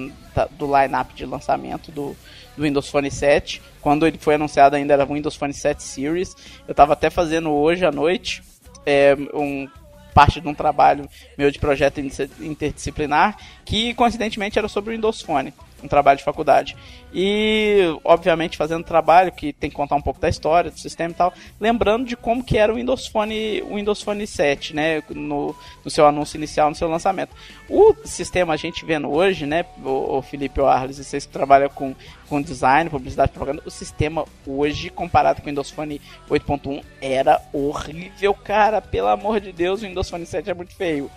[0.52, 2.16] do line-up de lançamento do,
[2.56, 3.62] do Windows Phone 7.
[3.82, 6.36] Quando ele foi anunciado ainda era o Windows Phone 7 Series.
[6.66, 8.42] Eu estava até fazendo hoje à noite
[8.86, 9.68] é, um
[10.14, 15.54] parte de um trabalho meu de projeto interdisciplinar, que coincidentemente era sobre o Windows Phone
[15.84, 16.76] um trabalho de faculdade.
[17.14, 21.14] E, obviamente, fazendo trabalho que tem que contar um pouco da história, do sistema e
[21.14, 25.56] tal, lembrando de como que era o Windows Phone, o Windows Phone 7, né, no,
[25.84, 27.34] no seu anúncio inicial, no seu lançamento.
[27.70, 31.70] O sistema a gente vendo hoje, né, o, o Felipe o Arles, vocês que trabalham
[31.70, 31.96] com,
[32.28, 38.34] com design, publicidade, propaganda, o sistema hoje, comparado com o Windows Phone 8.1, era horrível,
[38.34, 41.10] cara, pelo amor de Deus, o Windows Phone 7 é muito feio.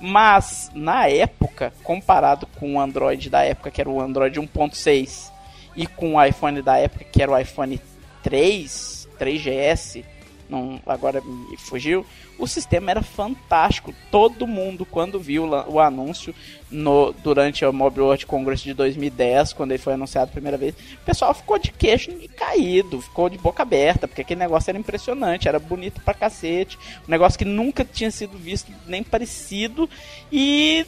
[0.00, 5.30] Mas, na época, comparado com o Android da época, que era o Android 1.6,
[5.76, 7.80] e com o iPhone da época, que era o iPhone
[8.22, 10.04] 3, 3GS,
[10.48, 12.04] não, agora me fugiu.
[12.44, 13.94] O sistema era fantástico.
[14.10, 16.34] Todo mundo, quando viu o anúncio
[16.70, 20.74] no, durante o Mobile World Congress de 2010, quando ele foi anunciado a primeira vez,
[20.74, 25.48] o pessoal ficou de queixo caído, ficou de boca aberta, porque aquele negócio era impressionante,
[25.48, 26.78] era bonito pra cacete,
[27.08, 29.88] um negócio que nunca tinha sido visto nem parecido
[30.30, 30.84] e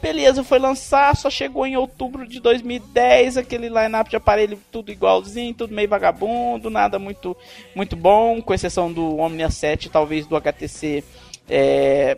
[0.00, 5.52] Beleza, foi lançar, só chegou em outubro de 2010, aquele line-up de aparelho tudo igualzinho,
[5.52, 7.36] tudo meio vagabundo, nada muito,
[7.74, 11.02] muito bom, com exceção do Omnia 7 talvez do HTC
[11.48, 12.16] é,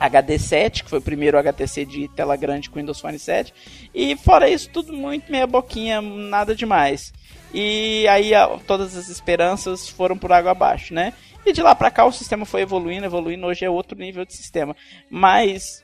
[0.00, 3.52] HD7, que foi o primeiro HTC de tela grande com Windows Phone 7.
[3.94, 7.12] E fora isso, tudo muito meia boquinha, nada demais.
[7.52, 8.32] E aí
[8.66, 11.12] todas as esperanças foram por água abaixo, né?
[11.46, 14.34] E de lá pra cá o sistema foi evoluindo, evoluindo, hoje é outro nível de
[14.34, 14.74] sistema.
[15.10, 15.83] Mas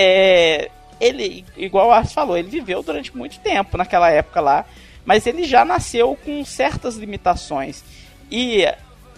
[0.00, 4.64] é, ele, igual o Ars falou, ele viveu durante muito tempo naquela época lá,
[5.04, 7.82] mas ele já nasceu com certas limitações.
[8.30, 8.64] E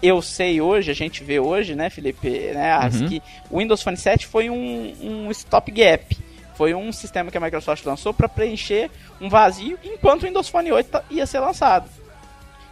[0.02, 3.08] eu sei hoje, a gente vê hoje, né, Felipe, né, Ars, uhum.
[3.08, 6.16] que o Windows Phone 7 foi um, um stopgap.
[6.54, 8.90] Foi um sistema que a Microsoft lançou para preencher
[9.20, 11.99] um vazio enquanto o Windows Phone 8 ia ser lançado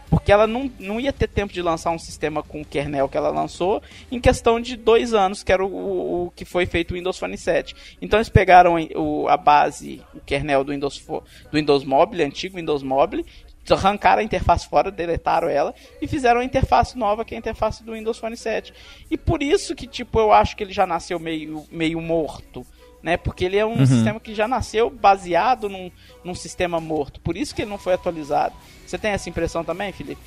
[0.09, 3.17] porque ela não, não ia ter tempo de lançar um sistema com o kernel que
[3.17, 6.91] ela lançou em questão de dois anos, que era o, o, o que foi feito
[6.91, 7.75] o Windows Phone 7.
[8.01, 12.83] Então eles pegaram o, a base, o kernel do Windows, do Windows Mobile, antigo Windows
[12.83, 13.25] Mobile,
[13.69, 17.83] arrancaram a interface fora, deletaram ela e fizeram a interface nova, que é a interface
[17.83, 18.73] do Windows Phone 7.
[19.11, 22.65] E por isso que, tipo, eu acho que ele já nasceu meio, meio morto
[23.01, 23.17] né?
[23.17, 23.85] Porque ele é um uhum.
[23.85, 25.91] sistema que já nasceu baseado num,
[26.23, 27.19] num sistema morto.
[27.19, 28.55] Por isso que ele não foi atualizado.
[28.85, 30.21] Você tem essa impressão também, Felipe?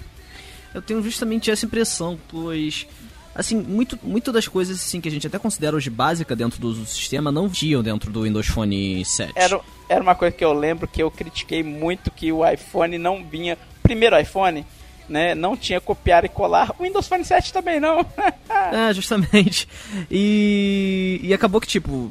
[0.75, 2.87] Eu tenho justamente essa impressão, pois
[3.35, 6.75] assim, muito, muito das coisas assim que a gente até considera hoje básica dentro do
[6.85, 9.33] sistema não tinham dentro do Windows Phone 7.
[9.35, 13.25] Era, era uma coisa que eu lembro que eu critiquei muito que o iPhone não
[13.25, 14.67] vinha, primeiro iPhone,
[15.09, 16.75] né, não tinha copiar e colar.
[16.79, 18.01] O Windows Phone 7 também não.
[18.49, 19.69] é, justamente.
[20.11, 22.11] E, e acabou que tipo,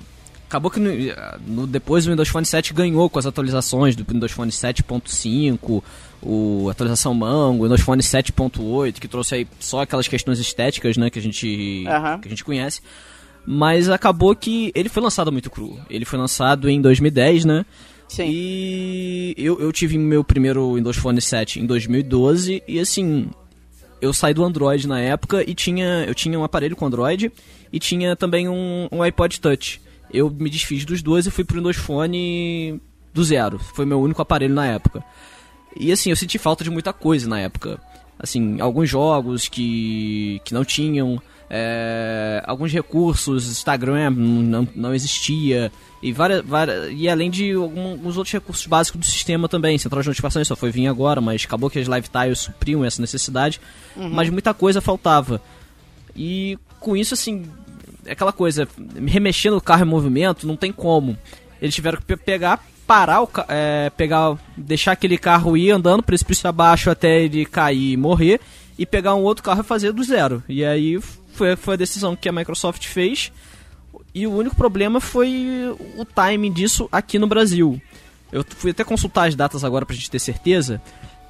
[0.51, 0.91] acabou que no,
[1.47, 5.81] no, depois o Windows Phone 7 ganhou com as atualizações do Windows Phone 7.5,
[6.21, 11.09] o atualização Mango, o Windows Phone 7.8, que trouxe aí só aquelas questões estéticas, né,
[11.09, 12.19] que a gente uhum.
[12.19, 12.81] que a gente conhece.
[13.45, 15.79] Mas acabou que ele foi lançado muito cru.
[15.89, 17.65] Ele foi lançado em 2010, né?
[18.07, 18.25] Sim.
[18.27, 23.29] E eu, eu tive meu primeiro Windows Phone 7 em 2012 e assim,
[24.01, 27.31] eu saí do Android na época e tinha eu tinha um aparelho com Android
[27.71, 29.79] e tinha também um, um iPod Touch
[30.13, 32.82] eu me desfiz dos dois e fui pro Windows Phone
[33.13, 33.60] do zero.
[33.60, 35.04] Foi meu único aparelho na época.
[35.76, 37.80] E assim, eu senti falta de muita coisa na época.
[38.19, 45.71] Assim, alguns jogos que, que não tinham, é, alguns recursos, Instagram não, não existia,
[46.02, 49.78] e, várias, várias, e além de alguns outros recursos básicos do sistema também.
[49.78, 53.02] Central de notificações só foi vir agora, mas acabou que as live tiles supriam essa
[53.02, 53.60] necessidade,
[53.95, 54.10] uhum.
[54.10, 55.41] mas muita coisa faltava.
[56.15, 57.45] E com isso, assim,
[58.05, 58.67] é aquela coisa,
[59.05, 61.17] remexendo o carro em movimento, não tem como.
[61.61, 66.89] Eles tiveram que pegar, parar o é, pegar, deixar aquele carro ir andando precipício abaixo
[66.89, 68.39] até ele cair e morrer,
[68.77, 70.43] e pegar um outro carro e fazer do zero.
[70.49, 70.99] E aí
[71.33, 73.31] foi, foi a decisão que a Microsoft fez.
[74.13, 77.81] E o único problema foi o timing disso aqui no Brasil.
[78.31, 80.81] Eu fui até consultar as datas agora pra gente ter certeza.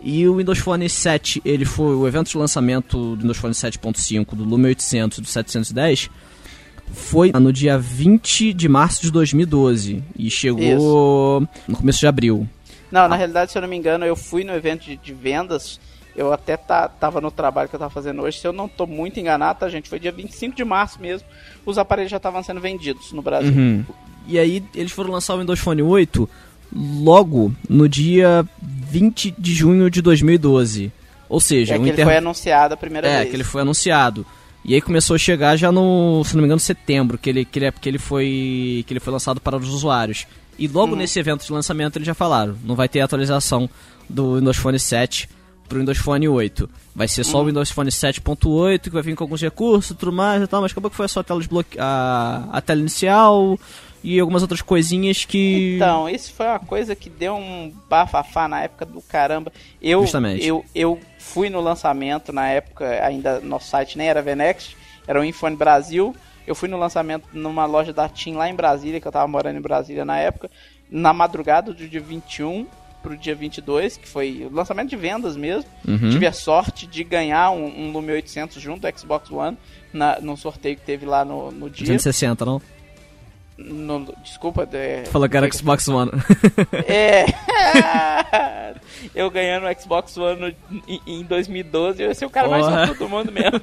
[0.04, 4.36] E o Windows Phone 7, ele foi o evento de lançamento do Windows Phone 7.5,
[4.36, 6.10] do Lume 800 e do 710
[6.92, 11.48] foi no dia 20 de março de 2012 e chegou Isso.
[11.68, 12.48] no começo de abril.
[12.92, 13.18] Não, na ah.
[13.18, 15.80] realidade, se eu não me engano, eu fui no evento de, de vendas.
[16.16, 18.40] Eu até tá, tava no trabalho que eu tava fazendo hoje.
[18.40, 19.88] Se eu não tô muito enganado, tá, gente?
[19.88, 21.26] Foi dia 25 de março mesmo.
[21.66, 23.54] Os aparelhos já estavam sendo vendidos no Brasil.
[23.54, 23.86] Uhum.
[24.28, 26.30] E aí, eles foram lançar o Windows Phone 8
[26.74, 30.92] logo no dia 20 de junho de 2012.
[31.30, 32.00] Ou seja, é que inter...
[32.00, 33.28] ele foi anunciado a primeira é, vez.
[33.28, 34.26] É, que ele foi anunciado.
[34.64, 37.60] E aí começou a chegar já no, se não me engano, setembro, que ele, que
[37.60, 40.28] ele, que ele, foi, que ele foi lançado para os usuários.
[40.58, 41.00] E logo uhum.
[41.00, 43.70] nesse evento de lançamento eles já falaram, não vai ter atualização
[44.08, 45.28] do Windows Phone 7
[45.68, 46.70] para o Windows Phone 8.
[46.94, 47.44] Vai ser só uhum.
[47.44, 50.62] o Windows Phone 7.8, que vai vir com alguns recursos e tudo mais e tal,
[50.62, 51.78] mas acabou que foi só a tela, desbloque...
[51.80, 53.58] a, a tela inicial
[54.04, 55.76] e algumas outras coisinhas que.
[55.76, 59.52] Então, isso foi uma coisa que deu um bafafá na época do caramba.
[59.82, 60.46] Eu, Justamente.
[60.46, 64.76] eu, eu fui no lançamento na época, ainda nosso site nem era Venext,
[65.08, 66.16] era o Infone Brasil.
[66.48, 69.58] Eu fui no lançamento numa loja da TIM lá em Brasília, que eu tava morando
[69.58, 70.50] em Brasília na época,
[70.90, 72.66] na madrugada do dia 21
[73.04, 75.70] pro dia 22, que foi o lançamento de vendas mesmo.
[75.88, 76.10] Uhum.
[76.10, 79.58] Tive a sorte de ganhar um, um Lume 800 junto do Xbox One
[79.94, 81.86] na, no sorteio que teve lá no, no dia.
[81.86, 82.62] 260, não?
[83.66, 84.68] No, desculpa.
[84.74, 86.12] É, Falou que era Xbox One.
[86.88, 87.26] É.
[89.14, 90.56] eu ganhando o Xbox One
[90.88, 93.62] em, em 2012, eu ia ser o cara mais rápido do mundo mesmo.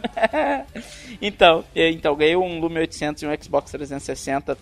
[1.20, 4.56] então, então, ganhei um Lume 800 e um Xbox 360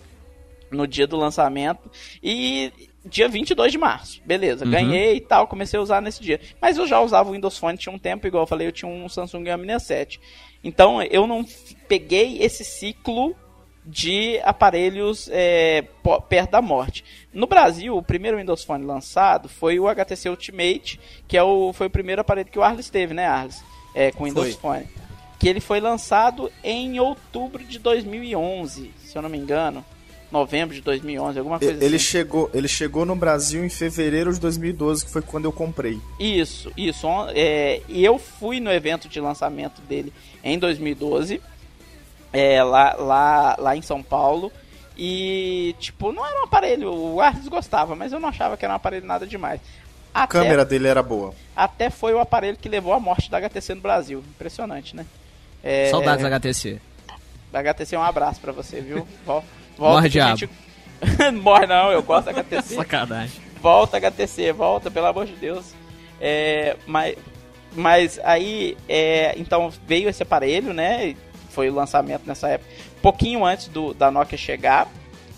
[0.71, 1.89] no dia do lançamento.
[2.21, 2.71] E
[3.05, 4.21] dia 22 de março.
[4.25, 4.71] Beleza, uhum.
[4.71, 6.39] ganhei e tal, comecei a usar nesse dia.
[6.61, 8.89] Mas eu já usava o Windows Phone tinha um tempo, igual eu falei, eu tinha
[8.89, 10.19] um Samsung A67.
[10.63, 11.45] Então eu não
[11.87, 13.35] peguei esse ciclo
[13.87, 15.85] de aparelhos é,
[16.27, 17.03] perto da morte.
[17.33, 21.87] No Brasil, o primeiro Windows Phone lançado foi o HTC Ultimate, que é o, foi
[21.87, 23.63] o primeiro aparelho que o Arles teve, né, Arles?
[23.95, 24.81] É, com o Windows foi.
[24.81, 24.87] Phone.
[25.39, 29.85] Que ele foi lançado em outubro de 2011, se eu não me engano
[30.31, 32.05] novembro de 2011, alguma coisa ele assim.
[32.05, 35.99] Chegou, ele chegou no Brasil em fevereiro de 2012, que foi quando eu comprei.
[36.19, 37.07] Isso, isso.
[37.33, 40.11] É, e eu fui no evento de lançamento dele
[40.43, 41.41] em 2012,
[42.37, 44.51] é, lá, lá, lá em São Paulo.
[44.95, 48.73] E, tipo, não era um aparelho, o Arles gostava, mas eu não achava que era
[48.73, 49.61] um aparelho nada demais.
[50.13, 51.33] Até, a câmera dele era boa.
[51.55, 54.23] Até foi o aparelho que levou à morte da HTC no Brasil.
[54.35, 55.05] Impressionante, né?
[55.63, 56.79] É, Saudades da HTC.
[57.51, 59.07] Da HTC, um abraço pra você, viu?
[59.25, 59.47] Volta
[59.77, 60.37] Morre diabo.
[60.37, 60.51] Gente...
[61.41, 62.75] Morre não, eu gosto da HTC.
[62.75, 63.41] Sacanagem.
[63.61, 65.73] Volta HTC, volta, pelo amor de Deus.
[66.19, 67.15] É, mas,
[67.75, 71.15] mas aí, é, então veio esse aparelho, né?
[71.57, 72.69] Foi o lançamento nessa época,
[73.01, 74.87] pouquinho antes do, da Nokia chegar.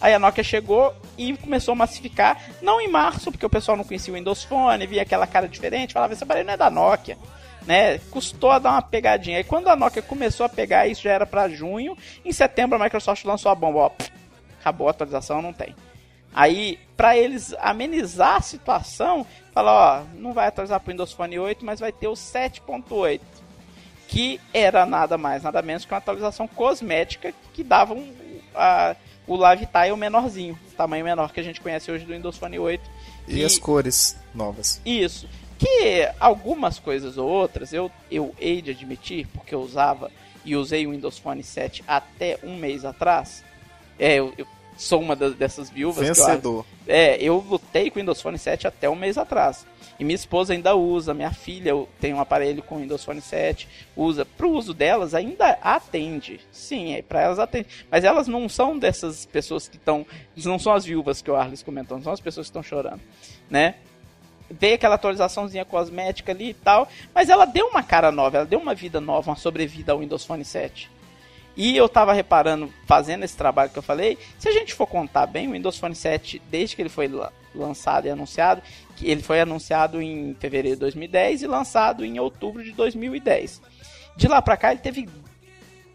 [0.01, 3.85] Aí a Nokia chegou e começou a massificar, não em março, porque o pessoal não
[3.85, 7.17] conhecia o Windows Phone, via aquela cara diferente, falava, esse aparelho não é da Nokia.
[7.65, 9.39] Né, custou a dar uma pegadinha.
[9.39, 11.97] E quando a Nokia começou a pegar, isso já era para junho.
[12.25, 13.91] Em setembro a Microsoft lançou a bomba, ó,
[14.59, 15.73] acabou a atualização, não tem.
[16.35, 21.39] Aí, para eles amenizar a situação, fala, ó, não vai atualizar para o Windows Phone
[21.39, 23.21] 8, mas vai ter o 7.8,
[24.09, 28.11] que era nada mais, nada menos que uma atualização cosmética que dava um,
[28.55, 28.95] a,
[29.27, 32.89] o Live Tile menorzinho, tamanho menor que a gente conhece hoje do Windows Phone 8.
[33.27, 34.81] E, e as cores novas.
[34.83, 35.29] Isso.
[35.59, 40.09] Que algumas coisas ou outras eu, eu hei de admitir, porque eu usava
[40.43, 43.43] e usei o Windows Phone 7 até um mês atrás,
[43.99, 46.07] é, eu, eu sou uma das, dessas viúvas.
[46.07, 46.65] Vencedor.
[46.87, 49.67] Eu, é, eu lutei com o Windows Phone 7 até um mês atrás.
[49.99, 54.23] E minha esposa ainda usa, minha filha tem um aparelho com Windows Phone 7, usa.
[54.23, 56.39] Pro uso delas ainda atende.
[56.53, 57.67] Sim, é, para elas atende.
[57.91, 60.05] Mas elas não são dessas pessoas que estão.
[60.37, 63.01] Não são as viúvas que o Arles comentou, não são as pessoas que estão chorando.
[63.49, 63.75] Né?
[64.49, 66.87] Veio aquela atualizaçãozinha cosmética ali e tal.
[67.13, 70.23] Mas ela deu uma cara nova, ela deu uma vida nova, uma sobrevida ao Windows
[70.25, 70.89] Phone 7.
[71.57, 75.25] E eu tava reparando, fazendo esse trabalho que eu falei, se a gente for contar
[75.25, 77.09] bem, o Windows Phone 7, desde que ele foi
[77.53, 78.61] lançado e anunciado,
[79.01, 83.61] ele foi anunciado em fevereiro de 2010 e lançado em outubro de 2010.
[84.15, 85.07] De lá para cá ele teve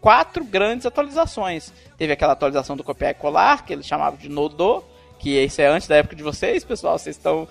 [0.01, 1.73] quatro grandes atualizações.
[1.97, 4.83] Teve aquela atualização do copiar e colar, que eles chamavam de Nodo,
[5.19, 7.47] que isso é antes da época de vocês, pessoal, vocês estão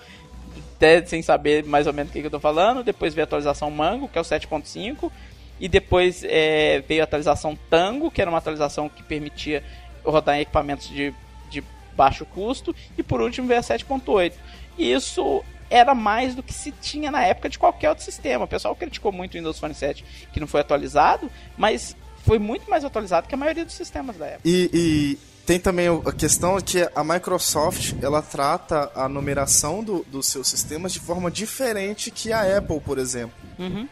[0.75, 2.83] até sem saber mais ou menos o que, que eu estou falando.
[2.83, 5.11] Depois veio a atualização Mango, que é o 7.5.
[5.59, 9.63] E depois é, veio a atualização Tango, que era uma atualização que permitia
[10.03, 11.13] rodar em equipamentos de
[11.95, 12.75] baixo custo.
[12.97, 14.33] E por último veio a 7.8.
[14.77, 18.45] E isso era mais do que se tinha na época de qualquer outro sistema.
[18.45, 22.69] O pessoal criticou muito o Windows Phone 7 que não foi atualizado, mas foi muito
[22.69, 24.41] mais atualizado que a maioria dos sistemas da época.
[24.45, 30.25] E, e tem também a questão que a Microsoft ela trata a numeração do, dos
[30.27, 33.35] seus sistemas de forma diferente que a Apple, por exemplo.
[33.59, 33.87] Uhum.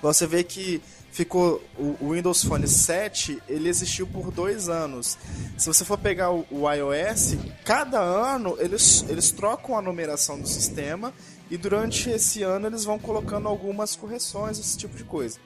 [0.00, 5.18] Você vê que ficou o, Windows Phone 7 ele existiu por dois anos
[5.58, 7.36] se você for pegar o, o, iOS
[7.66, 11.12] cada ano eles, eles trocam a numeração do sistema
[11.50, 15.38] e durante esse ano eles vão colocando algumas correções esse tipo de coisa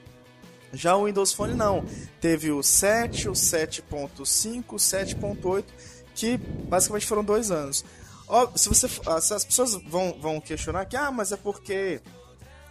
[0.73, 1.85] já o Windows Phone não
[2.21, 5.65] teve o 7 o 7.5 o 7.8
[6.15, 7.85] que basicamente foram dois anos
[8.55, 12.01] se você se as pessoas vão, vão questionar que ah mas é porque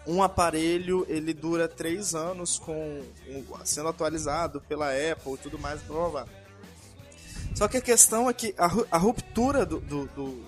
[0.07, 3.01] um aparelho ele dura três anos com
[3.63, 6.27] sendo atualizado pela Apple e tudo mais, blá blá blá.
[7.55, 10.45] Só que a questão é que a, a ruptura do, do, do,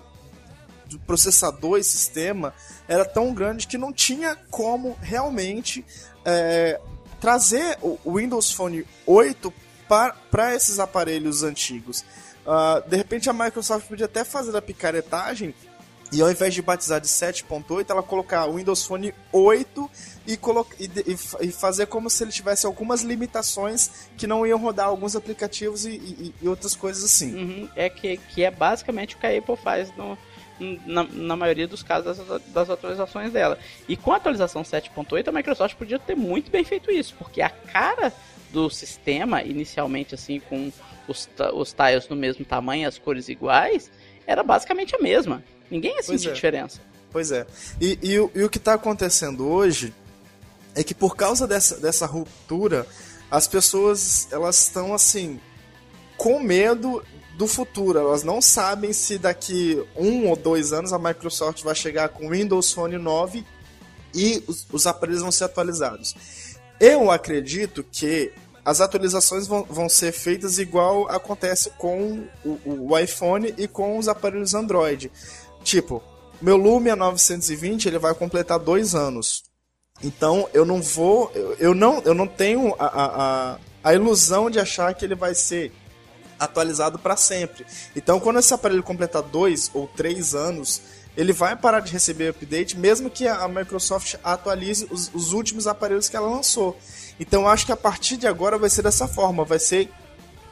[0.86, 2.54] do, processador e sistema
[2.86, 5.84] era tão grande que não tinha como realmente
[6.24, 6.78] é,
[7.20, 9.52] trazer o Windows Phone 8
[9.88, 12.04] para esses aparelhos antigos.
[12.46, 15.54] Uh, de repente a Microsoft podia até fazer a picaretagem
[16.10, 19.90] e ao invés de batizar de 7.8, ela colocar o Windows Phone 8
[20.26, 20.90] e, coloca, e,
[21.40, 25.90] e, fazer como se ele tivesse algumas limitações que não iam rodar alguns aplicativos e,
[25.90, 27.34] e, e outras coisas assim.
[27.34, 27.68] Uhum.
[27.76, 30.16] É que, que é basicamente o que a Apple faz no,
[30.86, 33.58] na, na, maioria dos casos das, das, atualizações dela.
[33.88, 37.50] E com a atualização 7.8, a Microsoft podia ter muito bem feito isso, porque a
[37.50, 38.12] cara
[38.50, 40.72] do sistema, inicialmente assim, com
[41.06, 43.90] os, os tiles no mesmo tamanho, as cores iguais,
[44.26, 45.42] era basicamente a mesma.
[45.70, 46.32] Ninguém ia sentir é.
[46.32, 46.80] diferença.
[47.10, 47.46] Pois é.
[47.80, 49.94] E, e, e, e o que está acontecendo hoje
[50.74, 52.86] é que por causa dessa, dessa ruptura,
[53.30, 55.40] as pessoas elas estão assim
[56.16, 57.02] com medo
[57.38, 58.00] do futuro.
[58.00, 62.72] Elas não sabem se daqui um ou dois anos a Microsoft vai chegar com Windows
[62.72, 63.44] Phone 9
[64.12, 66.16] e os, os aparelhos vão ser atualizados.
[66.80, 68.32] Eu acredito que
[68.64, 74.08] as atualizações vão, vão ser feitas igual acontece com o, o iPhone e com os
[74.08, 75.10] aparelhos Android.
[75.62, 76.02] Tipo,
[76.42, 79.44] meu Lumia 920 ele vai completar dois anos.
[80.02, 84.58] Então eu não vou, eu, eu não, eu não tenho a, a, a, ilusão de
[84.58, 85.72] achar que ele vai ser
[86.38, 87.66] atualizado para sempre.
[87.94, 90.82] Então quando esse aparelho completar dois ou três anos,
[91.16, 96.08] ele vai parar de receber update, mesmo que a Microsoft atualize os, os últimos aparelhos
[96.08, 96.78] que ela lançou.
[97.18, 99.90] Então acho que a partir de agora vai ser dessa forma, vai ser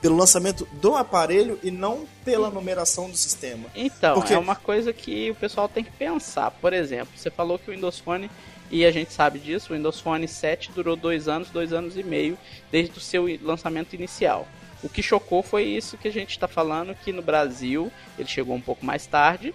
[0.00, 3.66] pelo lançamento do aparelho e não pela numeração do sistema.
[3.74, 4.34] Então, Porque...
[4.34, 6.50] é uma coisa que o pessoal tem que pensar.
[6.50, 8.30] Por exemplo, você falou que o Windows Phone,
[8.70, 12.02] e a gente sabe disso, o Windows Phone 7 durou dois anos, dois anos e
[12.02, 12.36] meio,
[12.70, 14.46] desde o seu lançamento inicial.
[14.82, 18.54] O que chocou foi isso que a gente está falando, que no Brasil ele chegou
[18.54, 19.54] um pouco mais tarde,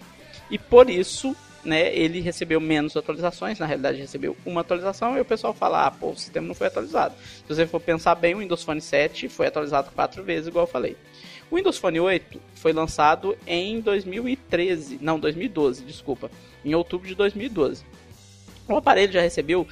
[0.50, 5.26] e por isso né, ele recebeu menos atualizações, na realidade recebeu uma atualização e o
[5.26, 7.16] pessoal fala, ah, pô, o sistema não foi atualizado.
[7.20, 10.72] Se você for pensar bem, o Windows Phone 7 foi atualizado quatro vezes, igual eu
[10.72, 10.98] falei.
[11.50, 16.32] O Windows Phone 8 foi lançado em 2013, não, 2012, desculpa,
[16.64, 17.84] em outubro de 2012.
[18.68, 19.68] O aparelho já recebeu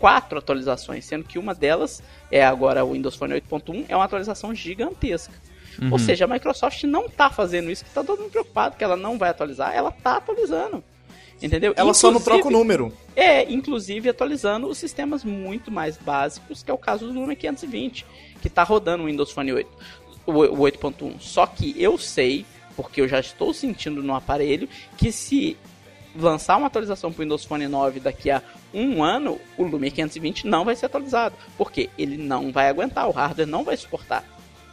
[0.00, 4.54] quatro atualizações, sendo que uma delas é agora o Windows Phone 8.1, é uma atualização
[4.54, 5.34] gigantesca.
[5.80, 5.92] Uhum.
[5.92, 8.96] Ou seja, a Microsoft não está fazendo isso, que está todo mundo preocupado que ela
[8.96, 10.82] não vai atualizar, ela está atualizando.
[11.42, 11.72] Entendeu?
[11.76, 12.92] Ela inclusive, só não troca o número.
[13.14, 18.04] É, inclusive atualizando os sistemas muito mais básicos, que é o caso do Lumia 520,
[18.40, 19.68] que está rodando o Windows Phone 8,
[20.26, 21.20] o 8.1.
[21.20, 22.44] Só que eu sei,
[22.76, 25.56] porque eu já estou sentindo no aparelho, que se
[26.14, 28.42] lançar uma atualização para o Windows Phone 9 daqui a
[28.72, 31.34] um ano, o Lumia 520 não vai ser atualizado.
[31.56, 34.24] Porque ele não vai aguentar, o hardware não vai suportar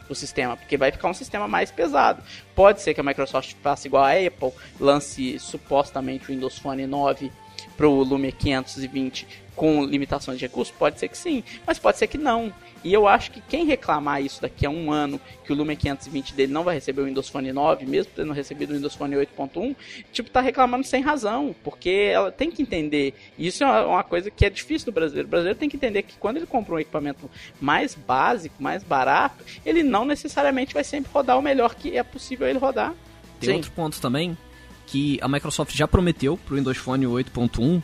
[0.08, 2.22] o sistema, porque vai ficar um sistema mais pesado.
[2.54, 7.30] Pode ser que a Microsoft faça igual a Apple, lance supostamente o Windows Phone 9
[7.76, 10.74] para o Lumia 520 com limitações de recursos?
[10.76, 12.52] Pode ser que sim, mas pode ser que não.
[12.84, 16.34] E eu acho que quem reclamar isso daqui a um ano, que o Lumia 520
[16.34, 19.76] dele não vai receber o Windows Phone 9, mesmo tendo recebido o Windows Phone 8.1,
[20.12, 23.14] tipo, tá reclamando sem razão, porque ela tem que entender.
[23.36, 25.26] E isso é uma coisa que é difícil do brasileiro.
[25.26, 27.28] O brasileiro tem que entender que quando ele compra um equipamento
[27.60, 32.46] mais básico, mais barato, ele não necessariamente vai sempre rodar o melhor que é possível
[32.46, 32.94] ele rodar.
[33.40, 33.56] Tem Sim.
[33.56, 34.36] outro ponto também,
[34.86, 37.82] que a Microsoft já prometeu pro Windows Phone 8.1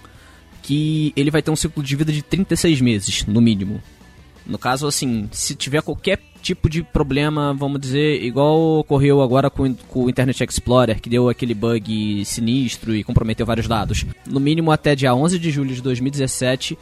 [0.65, 3.83] que ele vai ter um ciclo de vida de 36 meses, no mínimo.
[4.47, 9.75] No caso, assim, se tiver qualquer tipo de problema, vamos dizer, igual ocorreu agora com,
[9.75, 14.05] com o Internet Explorer, que deu aquele bug sinistro e comprometeu vários dados.
[14.27, 16.77] No mínimo até dia 11 de julho de 2017,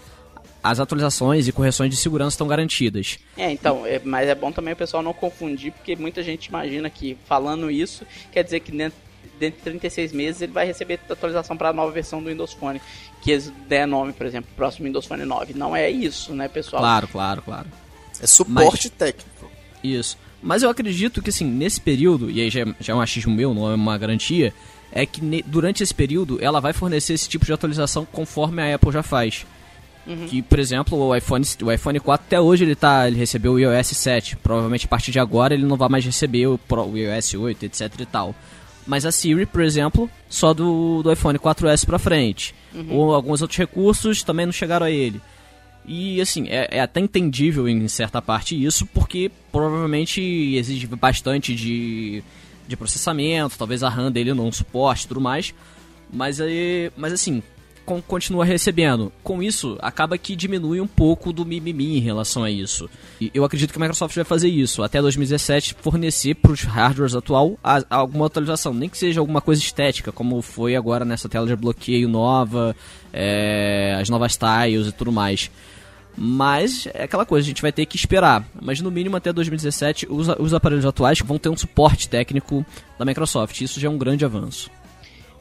[0.62, 3.18] as atualizações e correções de segurança estão garantidas.
[3.36, 6.90] É, então, é, mas é bom também o pessoal não confundir, porque muita gente imagina
[6.90, 8.98] que falando isso quer dizer que dentro
[9.42, 12.80] dentro de 36 meses ele vai receber atualização para a nova versão do Windows Phone,
[13.20, 15.54] que eles der nome, por exemplo, próximo Windows Phone 9.
[15.54, 16.80] Não é isso, né, pessoal?
[16.80, 17.66] Claro, claro, claro.
[18.20, 19.50] É suporte Mas, técnico.
[19.82, 20.16] Isso.
[20.40, 23.52] Mas eu acredito que, assim, nesse período, e aí já, já é um achismo meu,
[23.52, 24.54] não é uma garantia,
[24.92, 28.74] é que ne, durante esse período ela vai fornecer esse tipo de atualização conforme a
[28.74, 29.44] Apple já faz.
[30.06, 30.26] Uhum.
[30.26, 33.58] Que, por exemplo, o iPhone, o iPhone 4 até hoje ele tá, ele recebeu o
[33.58, 34.36] iOS 7.
[34.36, 37.64] Provavelmente a partir de agora ele não vai mais receber o, Pro, o iOS 8,
[37.64, 38.34] etc e tal.
[38.86, 42.54] Mas a Siri, por exemplo, só do, do iPhone 4S pra frente.
[42.74, 42.94] Uhum.
[42.94, 45.20] Ou alguns outros recursos também não chegaram a ele.
[45.84, 52.22] E assim, é, é, até entendível em certa parte isso, porque provavelmente exige bastante de,
[52.68, 55.54] de processamento, talvez a RAM dele não suporte e tudo mais.
[56.12, 57.42] Mas, aí, mas assim,
[57.84, 59.12] continua recebendo.
[59.22, 62.88] Com isso, acaba que diminui um pouco do mimimi em relação a isso.
[63.20, 67.14] E eu acredito que a Microsoft vai fazer isso, até 2017 fornecer para os hardwares
[67.14, 67.58] atual
[67.90, 72.08] alguma atualização, nem que seja alguma coisa estética, como foi agora nessa tela de bloqueio
[72.08, 72.74] nova,
[73.12, 75.50] é, as novas tiles e tudo mais.
[76.16, 78.46] Mas é aquela coisa, a gente vai ter que esperar.
[78.60, 82.64] Mas no mínimo até 2017, os, os aparelhos atuais vão ter um suporte técnico
[82.98, 83.60] da Microsoft.
[83.60, 84.70] Isso já é um grande avanço.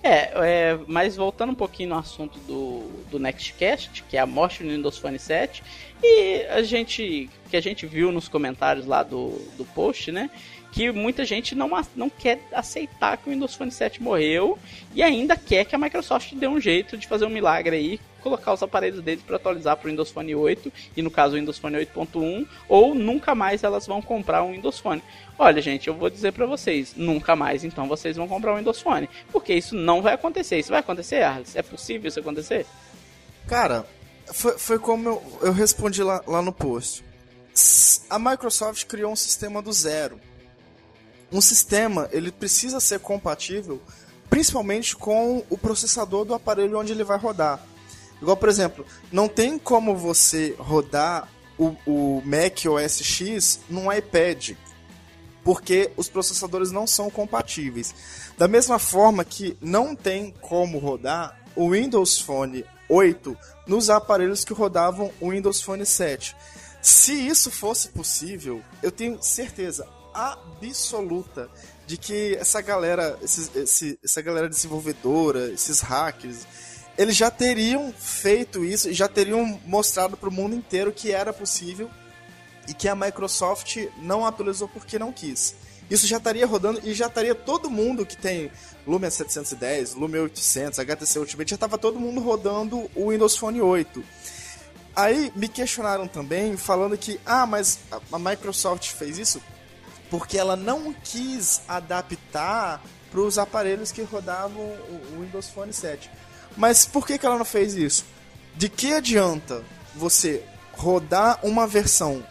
[0.04, 4.64] É, é, mas voltando um pouquinho no assunto do, do Nextcast, que é a morte
[4.64, 5.64] do Windows Phone 7,
[6.02, 10.32] e a gente, que a gente viu nos comentários lá do, do post, né,
[10.72, 14.58] que muita gente não, não quer aceitar que o Windows Phone 7 morreu
[14.96, 18.54] e ainda quer que a Microsoft dê um jeito de fazer um milagre aí colocar
[18.54, 21.58] os aparelhos deles para atualizar para o Windows Phone 8 e no caso o Windows
[21.58, 25.04] Phone 8.1 ou nunca mais elas vão comprar um Windows Phone.
[25.38, 28.80] Olha, gente, eu vou dizer para vocês, nunca mais então vocês vão comprar um Windows
[28.80, 30.60] Phone, porque isso não vai acontecer.
[30.60, 31.56] Isso vai acontecer, Arles?
[31.56, 32.66] É possível isso acontecer?
[33.48, 33.86] Cara,
[34.32, 37.04] foi, foi como eu, eu respondi lá, lá no post.
[38.10, 40.20] A Microsoft criou um sistema do zero.
[41.32, 43.82] Um sistema, ele precisa ser compatível
[44.32, 47.62] principalmente com o processador do aparelho onde ele vai rodar.
[48.22, 51.28] Igual, por exemplo, não tem como você rodar
[51.58, 54.52] o, o Mac OS X num iPad,
[55.44, 57.94] porque os processadores não são compatíveis.
[58.38, 64.54] Da mesma forma que não tem como rodar o Windows Phone 8 nos aparelhos que
[64.54, 66.38] rodavam o Windows Phone 7.
[66.82, 71.50] Se isso fosse possível, eu tenho certeza absoluta
[71.88, 76.46] de que essa galera, esses, esse, essa galera desenvolvedora, esses hackers,
[76.98, 81.34] eles já teriam feito isso e já teriam mostrado para o mundo inteiro que era
[81.34, 81.90] possível
[82.68, 85.56] e que a Microsoft não atualizou porque não quis.
[85.90, 88.50] Isso já estaria rodando e já estaria todo mundo que tem
[88.88, 94.02] Lumia 710, Lumia 800, HTC Ultimate, já estava todo mundo rodando o Windows Phone 8.
[94.96, 97.80] Aí me questionaram também falando que, ah, mas
[98.12, 99.42] a Microsoft fez isso
[100.12, 106.12] porque ela não quis adaptar para os aparelhos que rodavam o Windows Phone 7.
[106.56, 108.06] Mas por que, que ela não fez isso?
[108.56, 109.64] De que adianta
[109.96, 112.24] você rodar uma versão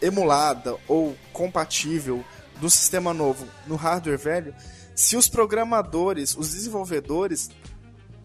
[0.00, 2.24] emulada ou compatível
[2.60, 4.54] do sistema novo no hardware velho
[4.96, 7.50] se os programadores, os desenvolvedores,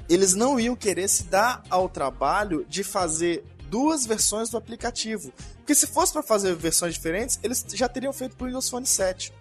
[0.07, 5.31] eles não iam querer se dar ao trabalho de fazer duas versões do aplicativo.
[5.55, 8.85] Porque se fosse para fazer versões diferentes, eles já teriam feito para o Windows Phone
[8.85, 9.33] 7.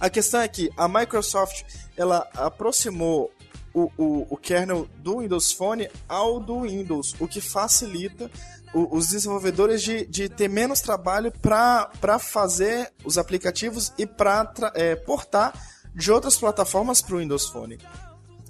[0.00, 1.62] A questão é que a Microsoft
[1.96, 3.32] ela aproximou
[3.72, 8.30] o, o, o kernel do Windows Phone ao do Windows, o que facilita
[8.74, 14.96] o, os desenvolvedores de, de ter menos trabalho para fazer os aplicativos e para é,
[14.96, 15.54] portar
[15.94, 17.78] de outras plataformas para o Windows Phone.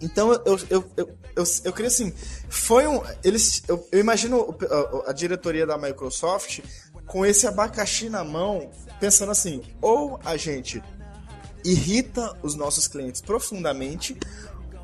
[0.01, 0.59] Então eu, eu,
[0.97, 2.13] eu, eu, eu, queria assim,
[2.49, 3.03] foi um.
[3.25, 4.55] Eles, eu, eu imagino
[5.07, 6.61] a, a, diretoria da Microsoft
[7.07, 8.71] com esse abacaxi na mão,
[9.01, 10.83] pensando assim, ou a gente
[11.65, 14.17] irrita os nossos clientes profundamente,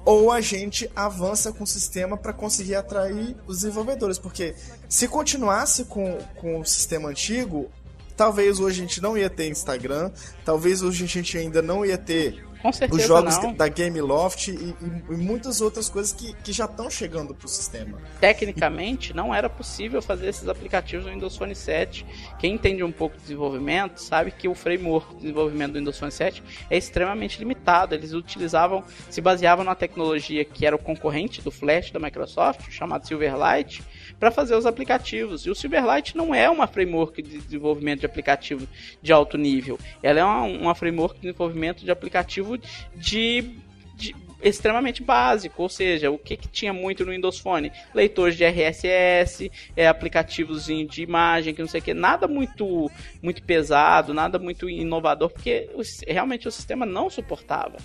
[0.04, 4.18] ou a gente avança com o sistema para conseguir atrair os desenvolvedores.
[4.18, 4.54] Porque
[4.88, 7.70] se continuasse com, com o sistema antigo,
[8.16, 10.10] talvez hoje a gente não ia ter Instagram,
[10.44, 13.52] talvez hoje a gente ainda não ia ter com certeza os jogos não.
[13.52, 14.74] da Gameloft e, e,
[15.10, 17.98] e, muitas outras coisas que, que já estão chegando para o sistema.
[18.20, 22.06] Tecnicamente, não era possível fazer esses aplicativos no Windows Phone 7.
[22.38, 26.12] Quem entende um pouco de desenvolvimento sabe que o framework de desenvolvimento do Windows Phone
[26.12, 27.94] 7 é extremamente limitado.
[27.94, 33.06] Eles utilizavam, se baseavam na tecnologia que era o concorrente do Flash da Microsoft, chamado
[33.06, 33.82] Silverlight,
[34.22, 35.44] para fazer os aplicativos.
[35.46, 38.68] E o Silverlight não é uma framework de desenvolvimento de aplicativo
[39.02, 39.76] de alto nível.
[40.00, 43.56] Ela é uma, uma framework de desenvolvimento de aplicativo de,
[43.96, 47.72] de extremamente básico, ou seja, o que, que tinha muito no Windows Phone?
[47.92, 52.88] Leitores de RSS, é, aplicativos de imagem, que não sei o que, nada muito,
[53.20, 55.68] muito pesado, nada muito inovador, porque
[56.06, 57.76] realmente o sistema não suportava.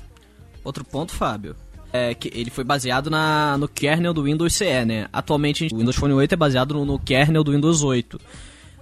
[0.64, 1.56] Outro ponto, Fábio,
[1.92, 5.08] é que ele foi baseado na, no kernel do Windows CE, né?
[5.12, 8.20] Atualmente o Windows Phone 8 é baseado no, no kernel do Windows 8.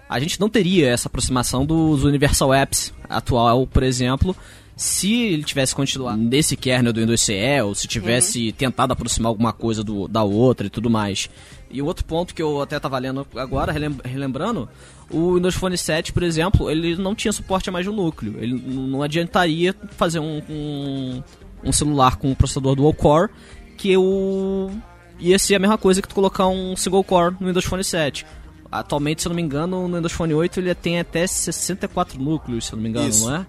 [0.08, 4.36] A gente não teria essa aproximação dos Universal Apps atual, por exemplo,
[4.76, 8.51] se ele tivesse continuado nesse kernel do Windows CE, ou se tivesse uhum.
[8.51, 11.30] tentado aproximar alguma coisa do, da outra e tudo mais.
[11.72, 14.70] E outro ponto que eu até estava lendo agora, relembrando,
[15.10, 18.36] o Windows Phone 7, por exemplo, ele não tinha suporte a mais de um núcleo.
[18.39, 21.24] Ele não adiantaria fazer um, um,
[21.66, 23.30] um celular com um processador dual core,
[23.78, 24.72] que o
[25.20, 28.26] ia ser a mesma coisa que tu colocar um single core no Windows Phone 7.
[28.72, 32.66] Atualmente, se eu não me engano, no Windows Phone 8 ele tem até 64 núcleos,
[32.66, 33.30] se eu não me engano, Isso.
[33.30, 33.45] não é?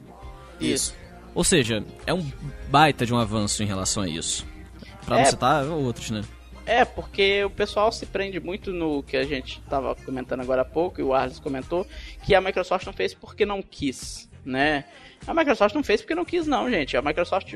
[0.60, 0.94] Isso.
[1.34, 2.24] Ou seja, é um
[2.70, 4.46] baita de um avanço em relação a isso.
[5.04, 6.22] Pra é, não citar outros, né?
[6.64, 10.64] É, porque o pessoal se prende muito no que a gente estava comentando agora há
[10.64, 11.86] pouco, e o Arles comentou,
[12.24, 14.84] que a Microsoft não fez porque não quis, né?
[15.26, 16.96] A Microsoft não fez porque não quis, não, gente.
[16.96, 17.52] A Microsoft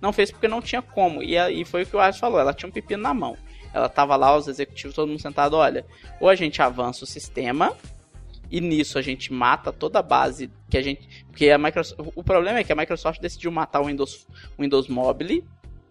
[0.00, 1.22] não fez porque não tinha como.
[1.22, 3.36] E, e foi o que o Arles falou, ela tinha um pepino na mão.
[3.72, 5.86] Ela tava lá, os executivos, todo mundo sentado, olha,
[6.20, 7.76] ou a gente avança o sistema,
[8.50, 11.26] e nisso a gente mata toda a base que a gente.
[11.26, 12.12] Porque a Microsoft.
[12.14, 15.44] O problema é que a Microsoft decidiu matar o Windows, o Windows Mobile,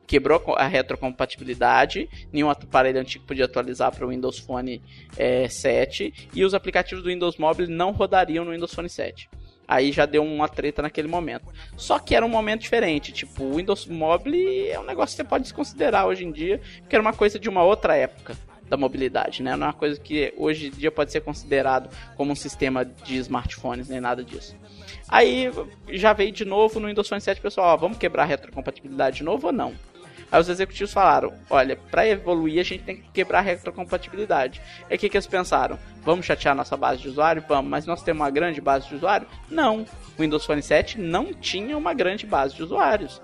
[0.07, 4.81] quebrou a retrocompatibilidade, nenhum aparelho antigo podia atualizar para o Windows Phone
[5.17, 9.29] é, 7 e os aplicativos do Windows Mobile não rodariam no Windows Phone 7.
[9.67, 11.45] Aí já deu uma treta naquele momento.
[11.75, 13.11] Só que era um momento diferente.
[13.11, 16.95] Tipo, o Windows Mobile é um negócio que você pode desconsiderar hoje em dia, porque
[16.95, 18.35] era uma coisa de uma outra época
[18.69, 19.55] da mobilidade, né?
[19.55, 23.17] Não é uma coisa que hoje em dia pode ser considerado como um sistema de
[23.17, 24.55] smartphones, nem nada disso.
[25.07, 25.49] Aí
[25.89, 29.23] já veio de novo no Windows Phone 7, pessoal, ó, vamos quebrar a retrocompatibilidade de
[29.23, 29.73] novo ou não?
[30.31, 34.61] Aí os executivos falaram: olha, para evoluir a gente tem que quebrar a retrocompatibilidade.
[34.89, 35.79] Aí o que, que eles pensaram?
[36.03, 37.43] Vamos chatear nossa base de usuário?
[37.47, 39.27] Vamos, mas nós temos uma grande base de usuário?
[39.49, 39.85] Não.
[40.17, 43.21] O Windows Phone 7 não tinha uma grande base de usuários.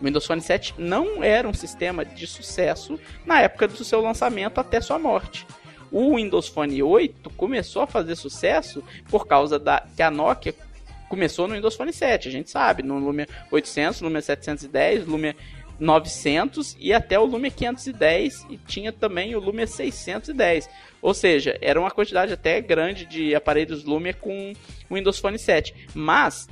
[0.00, 4.58] O Windows Phone 7 não era um sistema de sucesso na época do seu lançamento
[4.58, 5.46] até sua morte.
[5.90, 10.54] O Windows Phone 8 começou a fazer sucesso por causa da que a Nokia
[11.08, 15.36] começou no Windows Phone 7, a gente sabe, no Lumia 800, Lumia 710, Lumia
[15.78, 20.68] 900 e até o Lumia 510 e tinha também o Lumia 610.
[21.02, 24.52] Ou seja, era uma quantidade até grande de aparelhos Lumia com
[24.90, 25.74] Windows Phone 7.
[25.94, 26.48] Mas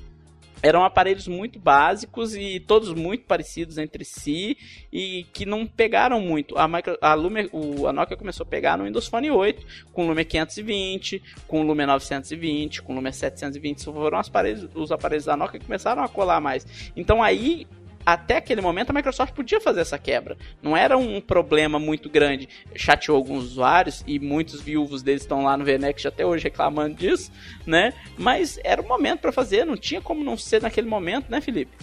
[0.63, 4.57] eram aparelhos muito básicos e todos muito parecidos entre si
[4.93, 6.57] e que não pegaram muito.
[6.57, 10.05] A, micro, a, Lumia, o, a Nokia começou a pegar no Windows Phone 8 com
[10.05, 13.85] o Lumia 520, com o Lumia 920, com o Lumia 720.
[13.85, 16.65] Foram os aparelhos, os aparelhos da Nokia que começaram a colar mais.
[16.95, 17.67] Então aí
[18.05, 20.37] até aquele momento a Microsoft podia fazer essa quebra.
[20.63, 22.49] Não era um problema muito grande.
[22.75, 27.31] Chateou alguns usuários e muitos viúvos deles estão lá no VNext até hoje reclamando disso,
[27.67, 27.93] né?
[28.19, 31.77] Mas era o momento para fazer, não tinha como não ser naquele momento, né, Felipe?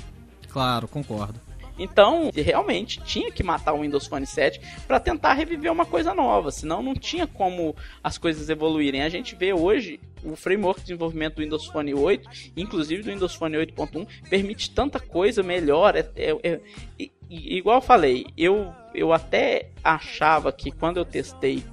[0.49, 1.48] Claro, concordo.
[1.79, 6.51] Então, realmente tinha que matar o Windows Phone 7 para tentar reviver uma coisa nova,
[6.51, 9.01] senão não tinha como as coisas evoluírem.
[9.01, 13.33] A gente vê hoje o framework de desenvolvimento do Windows Phone 8, inclusive do Windows
[13.33, 15.95] Phone 8.1, permite tanta coisa melhor.
[15.95, 16.59] É, é,
[16.99, 21.63] é, igual eu falei, eu, eu até achava que quando eu testei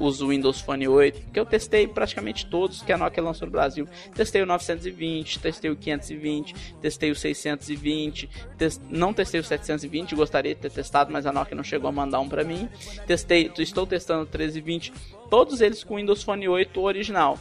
[0.00, 3.88] os Windows Phone 8, que eu testei praticamente todos que a Nokia lançou no Brasil.
[4.14, 8.80] Testei o 920, testei o 520, testei o 620, test...
[8.88, 12.20] não testei o 720, gostaria de ter testado, mas a Nokia não chegou a mandar
[12.20, 12.68] um para mim.
[13.06, 14.92] Testei, estou testando o 1320,
[15.30, 17.38] todos eles com Windows Phone 8 original.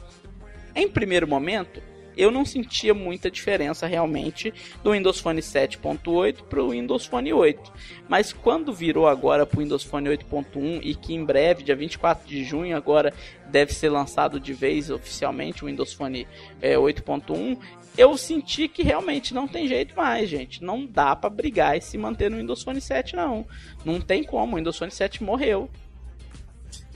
[0.76, 1.82] Em primeiro momento,
[2.18, 4.54] eu não sentia muita diferença realmente
[4.84, 7.72] do Windows Phone 7.8 para o Windows Phone 8.
[8.10, 12.28] Mas quando virou agora para o Windows Phone 8.1 e que em breve, dia 24
[12.28, 13.14] de junho, agora
[13.50, 16.28] deve ser lançado de vez oficialmente o Windows Phone
[16.62, 17.58] é, 8.1,
[17.98, 20.64] eu senti que realmente não tem jeito mais, gente.
[20.64, 23.46] Não dá para brigar e se manter no Windows Phone 7, não.
[23.84, 25.70] Não tem como, o Windows Phone 7 morreu.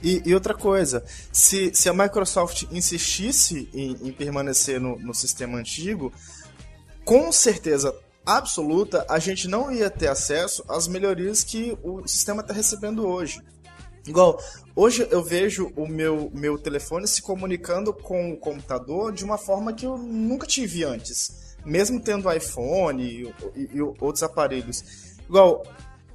[0.02, 5.58] E, e, outra coisa, se, se a Microsoft insistisse em, em permanecer no, no sistema
[5.58, 6.12] antigo,
[7.04, 7.94] com certeza
[8.24, 13.40] absoluta a gente não ia ter acesso às melhorias que o sistema está recebendo hoje.
[14.06, 14.40] Igual,
[14.74, 19.72] hoje eu vejo o meu, meu telefone se comunicando com o computador de uma forma
[19.72, 21.56] que eu nunca tive antes.
[21.64, 23.22] Mesmo tendo iPhone e,
[23.54, 24.82] e, e outros aparelhos.
[25.28, 25.62] Igual,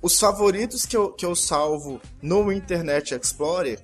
[0.01, 3.79] os favoritos que eu, que eu salvo no Internet Explorer.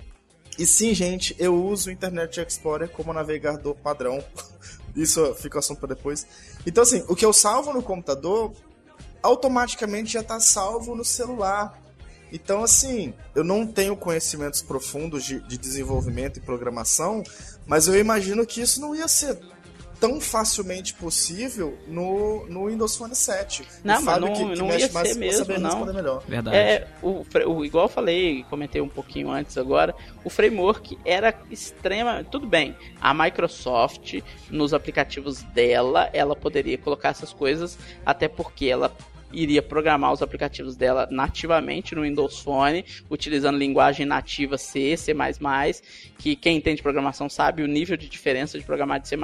[0.58, 4.24] E sim, gente, eu uso o Internet Explorer como navegador padrão.
[4.96, 6.28] Isso fica assunto para depois.
[6.66, 8.54] Então, assim, o que eu salvo no computador
[9.24, 11.82] automaticamente já está salvo no celular.
[12.32, 17.24] Então, assim, eu não tenho conhecimentos profundos de, de desenvolvimento e programação,
[17.66, 19.40] mas eu imagino que isso não ia ser
[20.00, 23.68] tão facilmente possível no, no Windows Phone 7.
[23.84, 26.20] Não, mas não, que, que não ia ser mesmo, não.
[26.28, 26.56] Verdade.
[26.56, 32.24] É, o, o, igual eu falei, comentei um pouquinho antes agora, o framework era extrema...
[32.24, 38.96] Tudo bem, a Microsoft, nos aplicativos dela, ela poderia colocar essas coisas, até porque ela
[39.34, 45.14] iria programar os aplicativos dela nativamente no Windows Phone, utilizando linguagem nativa C, C++,
[46.18, 49.18] que quem entende programação sabe o nível de diferença de programar de C++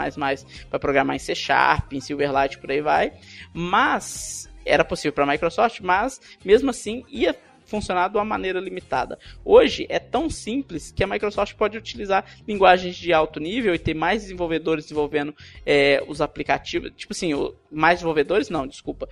[0.69, 3.13] para programar em C Sharp, em Silverlight, por aí vai.
[3.53, 7.35] Mas era possível para a Microsoft, mas mesmo assim ia
[7.69, 9.17] funcionar de uma maneira limitada.
[9.45, 13.93] Hoje é tão simples que a Microsoft pode utilizar linguagens de alto nível e ter
[13.93, 15.33] mais desenvolvedores desenvolvendo
[15.65, 16.91] é, os aplicativos.
[16.95, 17.31] Tipo assim,
[17.71, 18.49] mais desenvolvedores?
[18.49, 19.07] Não, desculpa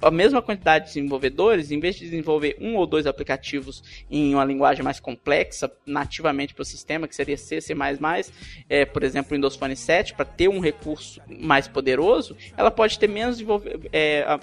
[0.00, 4.44] a mesma quantidade de desenvolvedores, em vez de desenvolver um ou dois aplicativos em uma
[4.44, 7.74] linguagem mais complexa, nativamente para o sistema, que seria C, C++,
[8.68, 13.08] é, por exemplo, Windows Phone 7, para ter um recurso mais poderoso, ela pode ter
[13.08, 13.38] menos
[13.92, 14.38] é,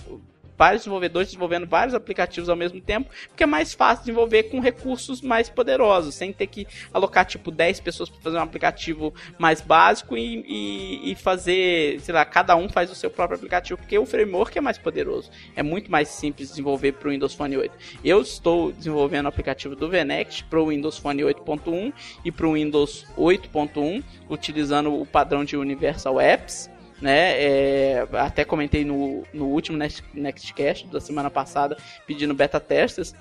[0.58, 5.22] vários desenvolvedores desenvolvendo vários aplicativos ao mesmo tempo, porque é mais fácil desenvolver com recursos
[5.22, 10.18] mais poderosos, sem ter que alocar tipo 10 pessoas para fazer um aplicativo mais básico
[10.18, 14.06] e, e, e, fazer, sei lá, cada um faz o seu próprio aplicativo, porque o
[14.06, 15.30] framework é mais poderoso.
[15.56, 17.76] É muito mais simples desenvolver para o Windows Phone 8.
[18.04, 21.94] Eu estou desenvolvendo o aplicativo do VNext para o Windows Phone 8.1
[22.26, 26.73] e para o Windows 8.1, utilizando o padrão de Universal Apps
[27.04, 27.34] né?
[27.38, 31.78] É, até comentei no, no último Next, Nextcast da semana passada,
[32.08, 33.14] pedindo beta testers,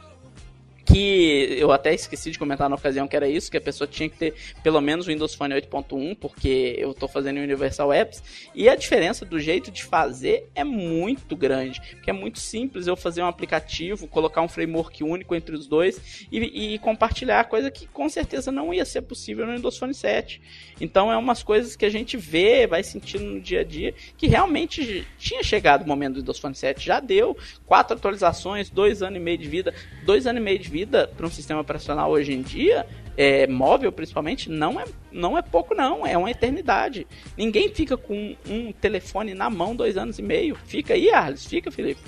[0.85, 4.09] que eu até esqueci de comentar na ocasião que era isso, que a pessoa tinha
[4.09, 8.23] que ter pelo menos o Windows Phone 8.1, porque eu estou fazendo em Universal Apps,
[8.55, 12.97] e a diferença do jeito de fazer é muito grande, porque é muito simples eu
[12.97, 17.87] fazer um aplicativo, colocar um framework único entre os dois e, e compartilhar, coisa que
[17.87, 20.41] com certeza não ia ser possível no Windows Phone 7.
[20.81, 24.27] Então é umas coisas que a gente vê, vai sentindo no dia a dia, que
[24.27, 29.17] realmente tinha chegado o momento do Windows Phone 7, já deu quatro atualizações, dois anos
[29.19, 29.75] e meio de vida,
[30.05, 33.93] dois anos e meio de vida para um sistema operacional hoje em dia, é, móvel
[33.93, 37.07] principalmente, não é, não é pouco não, é uma eternidade.
[37.37, 40.57] Ninguém fica com um telefone na mão dois anos e meio.
[40.65, 42.01] Fica aí, Arles, fica, Felipe.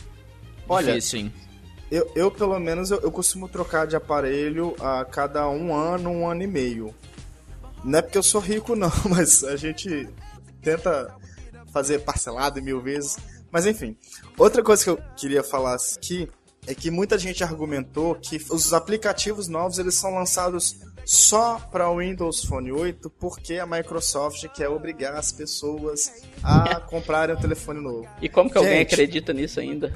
[0.67, 1.31] Olha, sim.
[1.91, 6.27] Eu, eu, pelo menos, eu, eu, costumo trocar de aparelho a cada um ano, um
[6.27, 6.95] ano e meio.
[7.85, 10.09] Não é porque eu sou rico, não, mas a gente
[10.63, 11.15] tenta
[11.71, 13.19] fazer parcelado mil vezes.
[13.53, 13.97] Mas enfim,
[14.39, 16.29] outra coisa que eu queria falar aqui
[16.67, 21.99] é que muita gente argumentou que os aplicativos novos eles são lançados só para o
[21.99, 26.11] Windows Phone 8 porque a Microsoft quer obrigar as pessoas
[26.43, 28.09] a comprarem um telefone novo.
[28.21, 29.95] E como que gente, alguém acredita nisso ainda?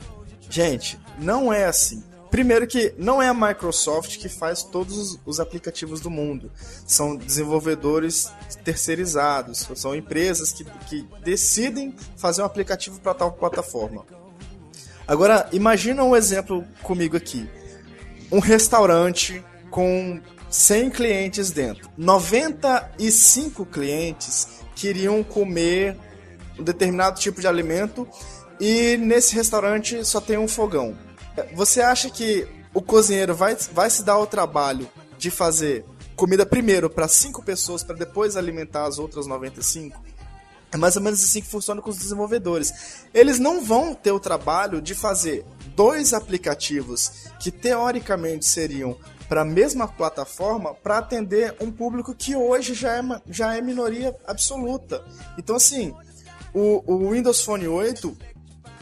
[0.51, 2.03] Gente, não é assim.
[2.31, 6.53] Primeiro que não é a Microsoft que faz todos os aplicativos do mundo.
[6.87, 8.31] São desenvolvedores
[8.63, 14.05] terceirizados, são empresas que, que decidem fazer um aplicativo para tal plataforma.
[15.09, 17.49] Agora, imagina um exemplo comigo aqui.
[18.31, 21.89] Um restaurante com 100 clientes dentro.
[21.97, 24.47] 95 clientes
[24.77, 25.97] queriam comer
[26.59, 28.07] um determinado tipo de alimento
[28.61, 30.95] e nesse restaurante só tem um fogão.
[31.55, 34.87] Você acha que o cozinheiro vai, vai se dar o trabalho
[35.17, 39.99] de fazer comida primeiro para 5 pessoas para depois alimentar as outras 95?
[40.71, 43.07] É mais ou menos assim que funciona com os desenvolvedores.
[43.15, 45.45] Eles não vão ter o trabalho de fazer
[45.75, 48.97] dois aplicativos que teoricamente seriam
[49.29, 54.17] para a mesma plataforma para atender um público que hoje já é, já é minoria
[54.27, 55.05] absoluta.
[55.37, 55.95] Então, assim,
[56.55, 58.17] o, o Windows Phone 8,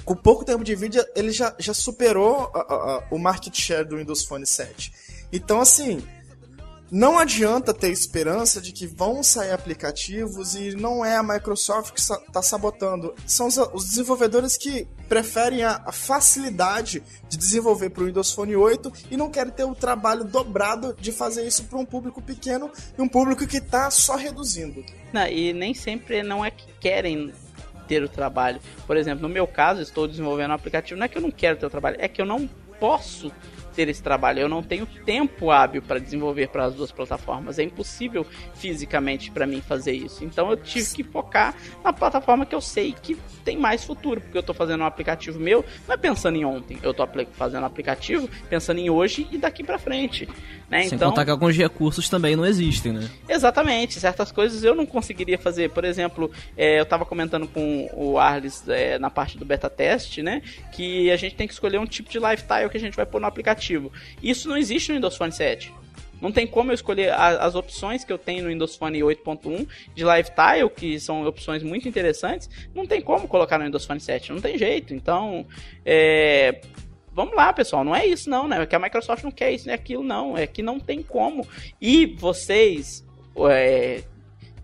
[0.04, 3.84] com pouco tempo de vídeo, ele já, já superou a, a, a, o market share
[3.84, 4.92] do Windows Phone 7.
[5.32, 6.02] Então, assim,
[6.90, 12.00] não adianta ter esperança de que vão sair aplicativos e não é a Microsoft que
[12.00, 13.14] está sabotando.
[13.26, 18.92] São os, desenvolvedores que preferem a, a facilidade de desenvolver para o Windows Phone 8
[19.10, 23.02] e não querem ter o trabalho dobrado de fazer isso para um público pequeno e
[23.02, 24.84] um público que está só reduzindo.
[25.12, 27.32] Não, e nem sempre não é que querem
[27.88, 28.60] ter o trabalho.
[28.86, 31.58] Por exemplo, no meu caso, estou desenvolvendo um aplicativo, não é que eu não quero
[31.58, 33.32] ter o trabalho, é que eu não posso
[33.76, 34.40] ter esse trabalho.
[34.40, 37.58] Eu não tenho tempo hábil para desenvolver para as duas plataformas.
[37.58, 40.24] É impossível fisicamente para mim fazer isso.
[40.24, 41.54] Então eu tive que focar
[41.84, 45.38] na plataforma que eu sei que tem mais futuro, porque eu estou fazendo um aplicativo
[45.38, 46.78] meu, não é pensando em ontem.
[46.82, 50.26] Eu estou fazendo um aplicativo pensando em hoje e daqui para frente.
[50.68, 50.82] Né?
[50.84, 53.08] Sem então, contar que alguns recursos também não existem, né?
[53.28, 55.70] Exatamente, certas coisas eu não conseguiria fazer.
[55.70, 60.22] Por exemplo, é, eu estava comentando com o Arles é, na parte do beta teste,
[60.22, 60.42] né?
[60.72, 63.20] Que a gente tem que escolher um tipo de lifestyle que a gente vai pôr
[63.20, 63.92] no aplicativo.
[64.20, 65.72] Isso não existe no Windows Phone 7.
[66.20, 70.04] Não tem como eu escolher as opções que eu tenho no Windows Phone 8.1 de
[70.04, 72.48] lifestyle, que são opções muito interessantes.
[72.74, 74.94] Não tem como colocar no Windows Phone 7, não tem jeito.
[74.94, 75.46] Então,
[75.84, 76.60] é,
[77.16, 78.60] vamos lá, pessoal, não é isso não, né?
[78.60, 80.36] É que a Microsoft não quer isso, nem aquilo, não.
[80.36, 81.48] É que não tem como.
[81.80, 83.02] E vocês,
[83.50, 84.04] é,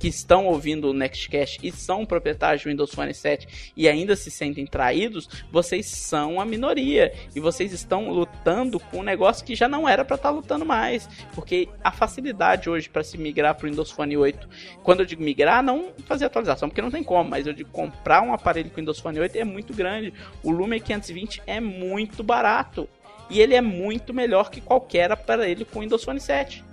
[0.03, 4.33] que estão ouvindo o Nextcast e são proprietários do Windows Phone 7 e ainda se
[4.33, 7.15] sentem traídos, vocês são a minoria.
[7.37, 10.67] E vocês estão lutando com um negócio que já não era para estar tá lutando
[10.67, 14.49] mais, porque a facilidade hoje para se migrar para o Windows Phone 8,
[14.83, 18.23] quando eu digo migrar, não fazer atualização, porque não tem como, mas eu digo comprar
[18.23, 20.13] um aparelho com Windows Phone 8 é muito grande.
[20.43, 22.89] O Lumia 520 é muito barato.
[23.31, 26.72] E ele é muito melhor que qualquer aparelho com Windows Phone 7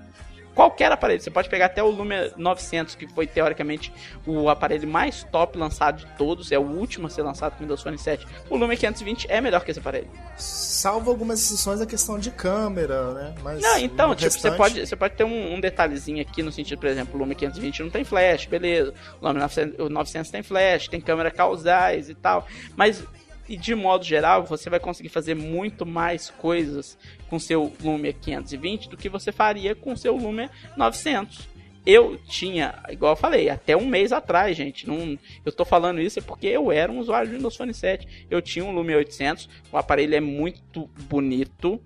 [0.53, 1.21] qualquer aparelho.
[1.21, 3.91] Você pode pegar até o Lumia 900, que foi teoricamente
[4.25, 7.61] o aparelho mais top lançado de todos, é o último a ser lançado com o
[7.61, 8.27] Windows Phone 7.
[8.49, 10.09] O Lumia 520 é melhor que esse aparelho.
[10.35, 13.35] Salvo algumas exceções a questão de câmera, né?
[13.43, 14.41] Mas não, então, tipo, restante...
[14.41, 17.35] você, pode, você pode ter um, um, detalhezinho aqui no sentido, por exemplo, o Lumia
[17.35, 18.93] 520 não tem flash, beleza.
[19.21, 22.47] O Lumia 900, o 900 tem flash, tem câmera causais e tal.
[22.75, 23.03] Mas
[23.49, 26.95] e de modo geral, você vai conseguir fazer muito mais coisas
[27.27, 31.49] com seu Lumia 520 do que você faria com seu Lumia 900.
[31.83, 34.87] Eu tinha, igual eu falei, até um mês atrás, gente.
[34.87, 38.27] Não, eu tô falando isso porque eu era um usuário do Windows Phone 7.
[38.29, 41.81] Eu tinha um Lumia 800, o aparelho é muito bonito,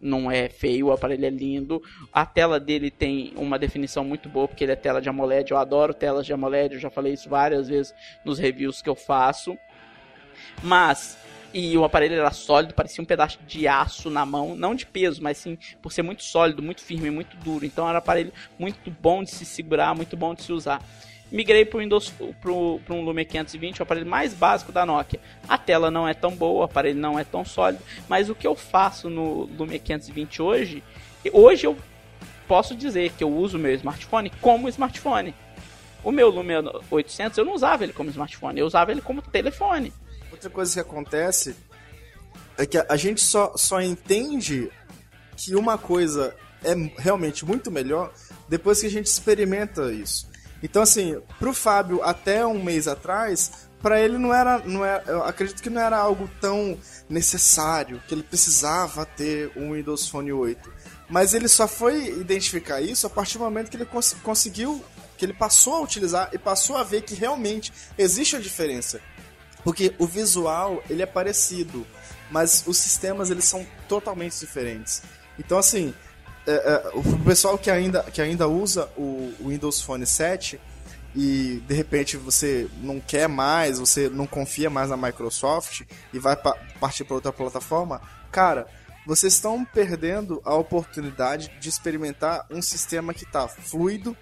[0.00, 1.80] não é feio, o aparelho é lindo.
[2.12, 5.52] A tela dele tem uma definição muito boa, porque ele é tela de AMOLED.
[5.52, 7.94] Eu adoro telas de AMOLED, eu já falei isso várias vezes
[8.24, 9.56] nos reviews que eu faço.
[10.62, 11.16] Mas
[11.58, 15.22] E o aparelho era sólido, parecia um pedaço de aço na mão, não de peso,
[15.22, 17.64] mas sim por ser muito sólido, muito firme, muito duro.
[17.64, 20.82] Então era um aparelho muito bom de se segurar, muito bom de se usar.
[21.32, 21.80] Migrei para
[22.52, 25.18] um Lumia 520, o aparelho mais básico da Nokia.
[25.48, 28.46] A tela não é tão boa, o aparelho não é tão sólido, mas o que
[28.46, 30.84] eu faço no Lumia 520 hoje,
[31.32, 31.74] hoje eu
[32.46, 35.34] posso dizer que eu uso meu smartphone como smartphone.
[36.04, 39.90] O meu Lumia 800 eu não usava ele como smartphone, eu usava ele como telefone.
[40.36, 41.56] Outra coisa que acontece
[42.58, 44.70] é que a gente só, só entende
[45.34, 48.12] que uma coisa é realmente muito melhor
[48.46, 50.28] depois que a gente experimenta isso.
[50.62, 55.02] Então, assim, pro Fábio, até um mês atrás, para ele não era, não era.
[55.06, 56.78] Eu acredito que não era algo tão
[57.08, 60.70] necessário, que ele precisava ter um Windows Phone 8.
[61.08, 64.84] Mas ele só foi identificar isso a partir do momento que ele cons conseguiu,
[65.16, 69.00] que ele passou a utilizar e passou a ver que realmente existe a diferença.
[69.66, 71.84] Porque o visual, ele é parecido,
[72.30, 75.02] mas os sistemas, eles são totalmente diferentes.
[75.36, 75.92] Então, assim,
[76.46, 80.60] é, é, o pessoal que ainda, que ainda usa o, Windows Phone 7
[81.16, 86.36] e de repente você não quer mais, você não confia mais na Microsoft e vai
[86.36, 88.00] pa partir para outra plataforma,
[88.30, 88.68] cara,
[89.04, 94.16] vocês estão perdendo a oportunidade de experimentar um sistema que está fluido,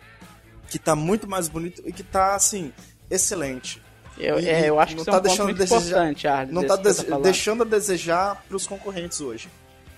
[0.70, 2.72] que está muito mais bonito e que está assim
[3.10, 3.84] excelente.
[4.18, 6.28] Eu, e, é, eu acho que isso tá é um deixando ponto muito desejar, importante,
[6.28, 9.48] Arles, Não está de tá deixando a desejar para os concorrentes hoje.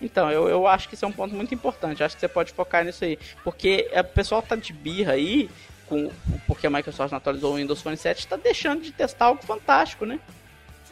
[0.00, 2.02] Então, eu, eu acho que isso é um ponto muito importante.
[2.02, 3.18] Acho que você pode focar nisso aí.
[3.42, 5.50] Porque o pessoal tá de birra aí,
[5.86, 6.10] com,
[6.46, 10.04] porque a Microsoft não atualizou o Windows Phone 7, está deixando de testar algo fantástico,
[10.04, 10.20] né?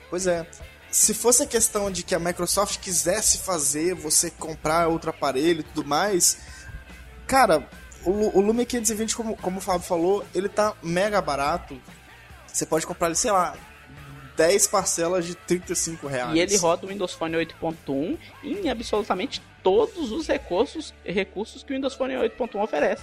[0.08, 0.46] Pois é.
[0.90, 5.64] Se fosse a questão de que a Microsoft quisesse fazer você comprar outro aparelho e
[5.64, 6.38] tudo mais,
[7.26, 7.68] cara,
[8.04, 11.80] o, o Lumia 520, como, como o Fábio falou, ele tá mega barato.
[12.54, 13.56] Você pode comprar ele, sei lá,
[14.36, 16.36] 10 parcelas de 35 reais.
[16.36, 21.74] E ele roda o Windows Phone 8.1 em absolutamente todos os recursos, recursos que o
[21.74, 23.02] Windows Phone 8.1 oferece.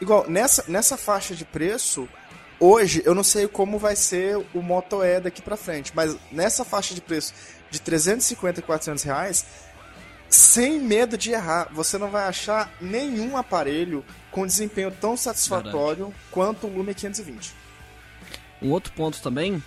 [0.00, 2.08] Igual, nessa, nessa faixa de preço,
[2.58, 6.64] hoje eu não sei como vai ser o Moto E daqui pra frente, mas nessa
[6.64, 7.34] faixa de preço
[7.70, 9.44] de 350 e 400 reais,
[10.26, 16.14] sem medo de errar, você não vai achar nenhum aparelho com desempenho tão satisfatório Verdade.
[16.30, 17.55] quanto o Lumia 520.
[18.62, 19.62] Um outro ponto também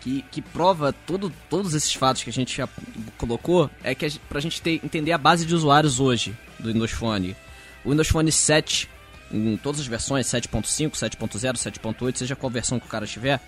[0.00, 2.68] que, que prova todo, todos esses fatos que a gente já
[3.16, 6.90] colocou é que a, pra gente ter, entender a base de usuários hoje do Windows
[6.90, 7.36] Phone.
[7.84, 8.88] O Windows Phone 7,
[9.30, 13.40] em todas as versões, 7.5, 7.0, 7.8, seja qual versão que o cara tiver,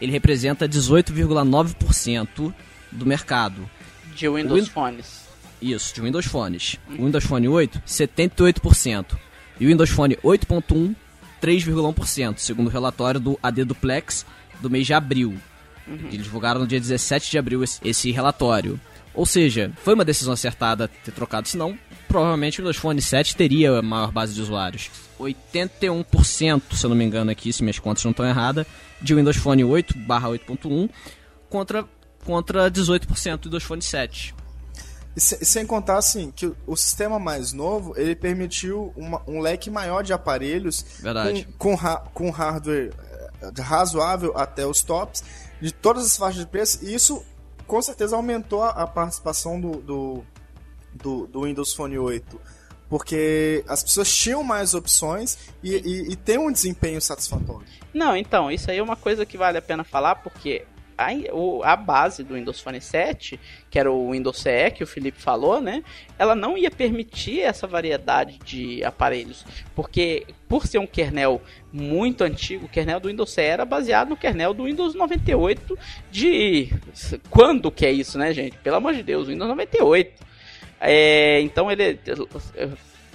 [0.00, 2.54] ele representa 18,9%
[2.92, 3.68] do mercado.
[4.14, 5.26] De Windows Win Phones.
[5.60, 6.78] Isso, de Windows Phones.
[6.88, 9.18] O Windows Phone 8, 78%.
[9.58, 10.94] E o Windows Phone 8.1,
[11.42, 14.26] 3,1%, segundo o relatório do AD Duplex
[14.60, 15.36] do mês de abril.
[15.86, 16.08] Uhum.
[16.10, 18.80] Eles divulgaram no dia 17 de abril esse, esse, relatório.
[19.14, 21.78] Ou seja, foi uma decisão acertada ter trocado, senão
[22.08, 24.90] provavelmente o Windows Phone 7 teria a maior base de usuários.
[25.18, 28.66] 81%, se eu não me engano aqui, se minhas contas não estão erradas,
[29.00, 30.90] de Windows Phone 8 8.1
[31.48, 31.84] contra,
[32.24, 34.34] contra 18% do Windows Phone 7.
[35.16, 40.02] E sem contar assim que o sistema mais novo ele permitiu uma, um leque maior
[40.02, 41.48] de aparelhos Verdade.
[41.56, 42.92] com, com, com hardware
[43.40, 45.24] eh, razoável até os tops
[45.58, 47.24] de todas as faixas de preço, e isso
[47.66, 50.24] com certeza aumentou a participação do, do,
[50.92, 52.40] do, do Windows Phone 8.
[52.88, 57.66] Porque as pessoas tinham mais opções e, e, e tem um desempenho satisfatório.
[57.92, 60.64] Não, então, isso aí é uma coisa que vale a pena falar, porque
[60.96, 61.08] a,
[61.64, 63.38] a base do Windows Phone 7,
[63.70, 65.82] que era o Windows CE que o Felipe falou, né?
[66.18, 69.44] Ela não ia permitir essa variedade de aparelhos,
[69.74, 71.40] porque por ser um kernel
[71.72, 75.78] muito antigo, o kernel do Windows CE era baseado no kernel do Windows 98
[76.10, 76.72] de
[77.28, 78.56] quando que é isso, né, gente?
[78.58, 80.24] Pelo amor de Deus, Windows 98.
[80.80, 81.98] É, então ele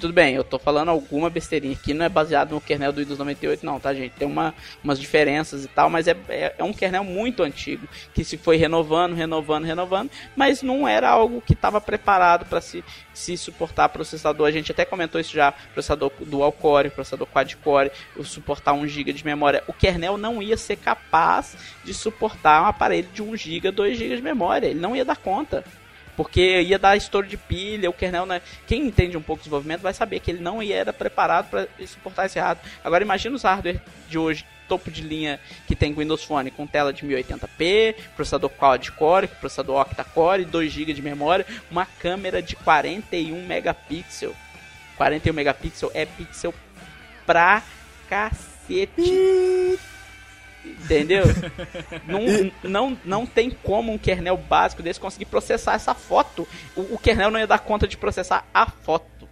[0.01, 3.19] tudo bem, eu tô falando alguma besteirinha aqui, não é baseado no kernel do Windows
[3.19, 4.13] 98 não, tá gente?
[4.13, 4.51] Tem uma,
[4.83, 8.57] umas diferenças e tal, mas é, é, é, um kernel muito antigo, que se foi
[8.57, 12.83] renovando, renovando, renovando, mas não era algo que estava preparado para se,
[13.13, 14.47] se suportar processador.
[14.47, 17.91] A gente até comentou isso já, processador dual core, processador quad core,
[18.23, 19.63] suportar 1 GB de memória.
[19.67, 24.15] O kernel não ia ser capaz de suportar um aparelho de 1 GB, 2 GB
[24.15, 25.63] de memória, ele não ia dar conta
[26.15, 28.41] porque ia dar estouro de pilha, o kernel, né?
[28.67, 31.67] Quem entende um pouco de desenvolvimento vai saber que ele não ia era preparado para
[31.85, 32.71] suportar esse hardware.
[32.83, 36.93] Agora imagina os hardware de hoje, topo de linha que tem Windows Phone com tela
[36.93, 44.35] de 1080p, processador quad-core, processador octa-core, 2 GB de memória, uma câmera de 41 megapixels.
[44.95, 46.53] 41 megapixels é pixel
[47.25, 47.63] pra
[48.07, 49.79] cacete.
[50.63, 51.23] Entendeu?
[52.07, 56.47] não, não, não tem como um kernel básico desse conseguir processar essa foto.
[56.75, 59.27] O, o kernel não ia dar conta de processar a foto.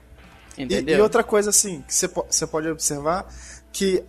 [0.58, 0.96] Entendeu?
[0.96, 3.26] E, e outra coisa, assim, que você pode observar,
[3.72, 4.04] que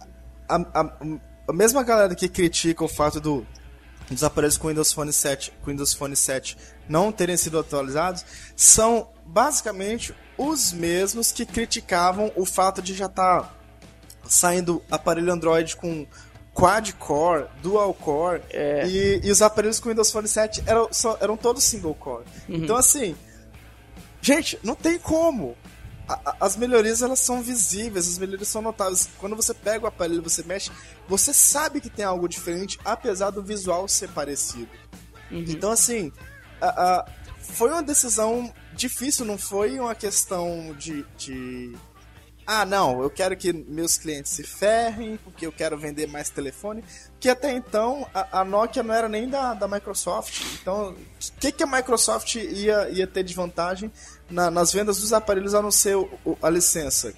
[0.49, 1.15] a, a,
[1.49, 3.47] a, mesma galera que critica o fato do,
[4.11, 6.57] dos aparelhos com Windows Phone 7, com Windows Phone 7
[6.89, 8.25] não terem sido atualizados,
[8.57, 13.55] são basicamente os mesmos que criticavam o fato de já estar tá
[14.27, 16.07] saindo aparelho Android com
[16.61, 18.87] quad-core, dual-core, é.
[18.87, 22.25] e, e, os aparelhos com Windows Phone 7 eram, só, eram todos single-core.
[22.49, 22.57] Uhum.
[22.57, 23.17] Então, assim,
[24.21, 25.57] gente, não tem como.
[26.07, 29.09] A, as melhorias elas são visíveis, as melhorias são notáveis.
[29.19, 30.71] Quando você pega o aparelho, você mexe,
[31.09, 34.69] você sabe que tem algo diferente, apesar do visual ser parecido.
[35.31, 35.45] Uhum.
[35.49, 36.13] Então, assim,
[36.61, 37.07] a, a,
[37.39, 41.75] foi uma decisão difícil, não foi uma questão de, de
[42.47, 46.83] ah, não, eu quero que meus clientes se ferrem, porque eu quero vender mais telefone.
[47.19, 50.43] Que até então a, a Nokia não era nem da, da Microsoft.
[50.61, 53.93] Então, o que, que a Microsoft ia, ia ter de vantagem
[54.29, 57.15] na, nas vendas dos aparelhos a não ser o, o, a licença?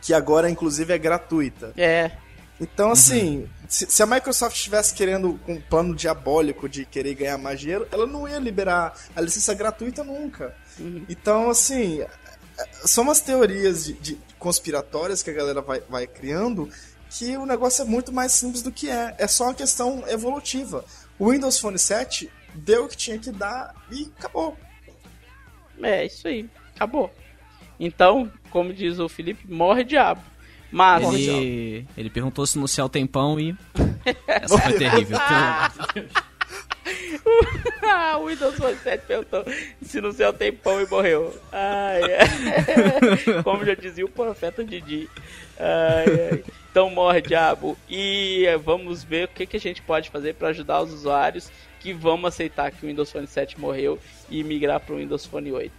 [0.00, 1.72] Que agora, inclusive, é gratuita.
[1.76, 2.12] É.
[2.60, 3.48] Então, assim, uhum.
[3.68, 7.88] se, se, a Microsoft estivesse querendo com um plano diabólico de querer ganhar mais dinheiro,
[7.90, 10.54] ela não ia liberar a licença gratuita nunca.
[10.78, 11.04] Uhum.
[11.08, 12.04] Então, assim,
[12.84, 16.68] são umas teorias de, de, conspiratórias que a galera vai, vai criando
[17.10, 19.14] que o negócio é muito mais simples do que é.
[19.18, 20.84] É só uma questão evolutiva.
[21.18, 24.56] O Windows Phone 7 deu o que tinha que dar e acabou.
[25.82, 26.48] É, isso aí.
[26.74, 27.12] Acabou.
[27.78, 30.22] Então, como diz o Felipe, morre diabo.
[30.70, 31.02] Mas.
[31.12, 33.56] Ele, ele perguntou se no céu tem pão e.
[34.26, 35.18] Essa foi terrível.
[38.20, 39.44] o Windows Phone 7 perguntou
[39.82, 41.34] se no céu tem pão e morreu.
[41.52, 42.00] Ai,
[43.44, 45.08] Como já dizia o profeta Didi.
[45.58, 46.44] Ai, ai.
[46.70, 47.76] Então morre, diabo.
[47.88, 51.50] E vamos ver o que, que a gente pode fazer para ajudar os usuários
[51.80, 53.98] que vão aceitar que o Windows Phone 7 morreu
[54.28, 55.72] e migrar para o Windows Phone 8.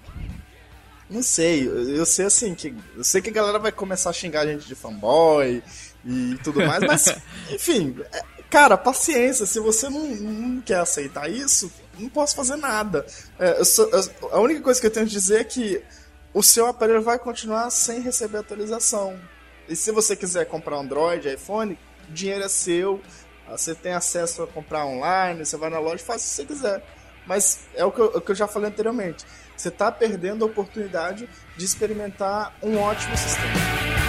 [1.10, 4.42] Não sei, eu sei assim, que eu sei que a galera vai começar a xingar
[4.42, 5.62] a gente de fanboy
[6.06, 7.22] e tudo mais, mas
[7.52, 13.06] enfim, é, Cara, paciência, se você não, não quer aceitar isso, não posso fazer nada.
[13.40, 13.62] É,
[14.30, 15.82] a única coisa que eu tenho que dizer é que
[16.34, 19.18] o seu aparelho vai continuar sem receber atualização.
[19.70, 21.80] E se você quiser comprar Android, iPhone,
[22.10, 23.00] o dinheiro é seu,
[23.50, 26.84] você tem acesso a comprar online, você vai na loja faz o que você quiser.
[27.26, 29.26] Mas é o que eu, o que eu já falei anteriormente.
[29.56, 34.01] Você está perdendo a oportunidade de experimentar um ótimo sistema.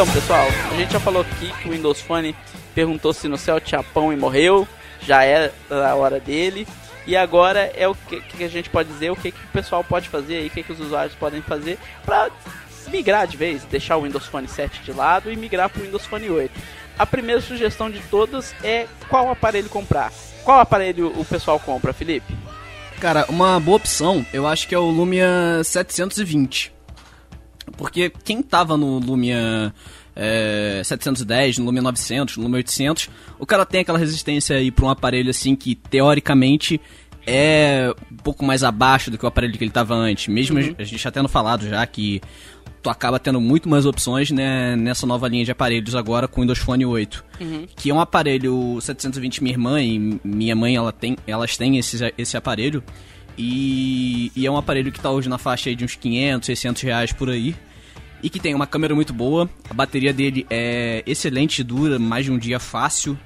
[0.00, 2.34] Então, pessoal, a gente já falou aqui que o Windows Phone
[2.74, 4.66] perguntou se no céu tinha pão e morreu.
[5.02, 6.66] Já é a hora dele.
[7.06, 9.84] E agora é o que, que a gente pode dizer, o que, que o pessoal
[9.84, 12.30] pode fazer aí, o que, que os usuários podem fazer para
[12.88, 16.06] migrar de vez, deixar o Windows Phone 7 de lado e migrar para o Windows
[16.06, 16.50] Phone 8.
[16.98, 20.10] A primeira sugestão de todas é qual aparelho comprar.
[20.44, 22.34] Qual aparelho o pessoal compra, Felipe?
[22.98, 26.79] Cara, uma boa opção, eu acho que é o Lumia 720.
[27.76, 29.72] Porque quem tava no Lumia
[30.14, 34.84] é, 710, no Lumia 900, no Lumia 800, o cara tem aquela resistência aí para
[34.84, 36.80] um aparelho assim que teoricamente
[37.26, 40.28] é um pouco mais abaixo do que o aparelho que ele tava antes.
[40.28, 40.74] Mesmo uhum.
[40.78, 42.20] a gente já tendo falado já que
[42.82, 46.42] tu acaba tendo muito mais opções né, nessa nova linha de aparelhos agora com o
[46.42, 47.24] Windows Phone 8.
[47.40, 47.66] Uhum.
[47.76, 52.12] Que é um aparelho 720 minha irmã e minha mãe ela tem, elas têm esse,
[52.16, 52.82] esse aparelho.
[53.36, 57.12] E, e é um aparelho que está hoje na faixa de uns 500, 600 reais
[57.12, 57.54] por aí.
[58.22, 59.48] E que tem uma câmera muito boa.
[59.68, 63.18] A bateria dele é excelente, dura mais de um dia fácil.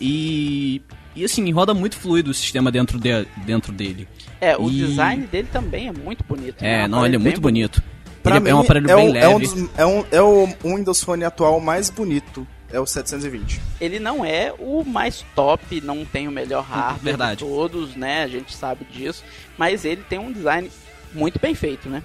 [0.00, 0.80] E,
[1.16, 4.06] e assim, roda muito fluido o sistema dentro, de, dentro dele.
[4.40, 4.74] É, o e...
[4.74, 6.62] design dele também é muito bonito.
[6.62, 6.88] É, né?
[6.88, 7.82] não, ele é muito bonito.
[8.22, 9.26] Pra ele mim, é um aparelho é bem um, leve.
[9.26, 13.60] É, um dos, é, um, é o Windows Phone atual mais bonito é o 720.
[13.80, 17.38] Ele não é o mais top, não tem o melhor hardware Verdade.
[17.38, 18.22] de todos, né?
[18.22, 19.24] A gente sabe disso.
[19.56, 20.70] Mas ele tem um design
[21.12, 22.02] muito bem feito, né?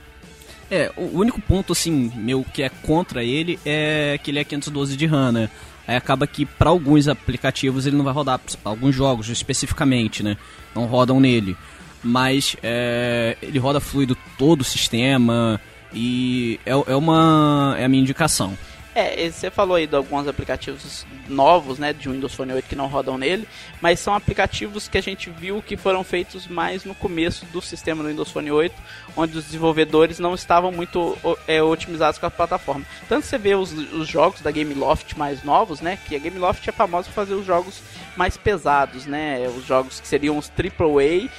[0.71, 4.95] É, o único ponto, assim, meu que é contra ele é que ele é 512
[4.95, 5.49] de RAM, né?
[5.85, 10.37] Aí acaba que para alguns aplicativos ele não vai rodar, alguns jogos especificamente, né?
[10.73, 11.57] Não rodam nele.
[12.01, 15.59] Mas é, ele roda fluido todo o sistema
[15.93, 18.57] e é, é uma é a minha indicação.
[18.95, 22.87] É, você falou aí de alguns aplicativos novos, né, de Windows Phone 8 que não
[22.87, 23.47] rodam nele,
[23.81, 28.03] mas são aplicativos que a gente viu que foram feitos mais no começo do sistema
[28.03, 28.75] do Windows Phone 8,
[29.17, 31.17] onde os desenvolvedores não estavam muito
[31.47, 32.85] é, otimizados com a plataforma.
[33.09, 36.71] Tanto você vê os, os jogos da Gameloft mais novos, né, que a Gameloft é
[36.71, 37.81] famosa por fazer os jogos
[38.15, 41.29] mais pesados, né, os jogos que seriam os AAA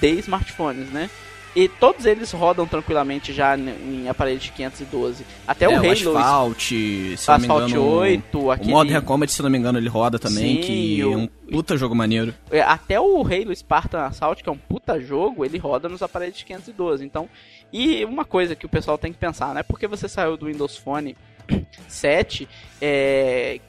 [0.00, 1.10] de smartphones, né.
[1.54, 5.24] E todos eles rodam tranquilamente já em aparelho de 512.
[5.46, 5.86] Até é, o Halo.
[5.86, 8.70] O Asphalt, se não Asphalt me engano, 8, aquele...
[8.70, 11.12] O Modern Combat, se não me engano, ele roda também, Sim, que o...
[11.12, 12.34] é um puta jogo maneiro.
[12.50, 16.38] É, até o Halo Spartan Assault, que é um puta jogo, ele roda nos aparelhos
[16.38, 17.04] de 512.
[17.04, 17.28] Então,
[17.70, 19.62] e uma coisa que o pessoal tem que pensar, né?
[19.62, 21.14] Porque você saiu do Windows Phone
[21.86, 22.48] 7
[22.80, 23.60] é,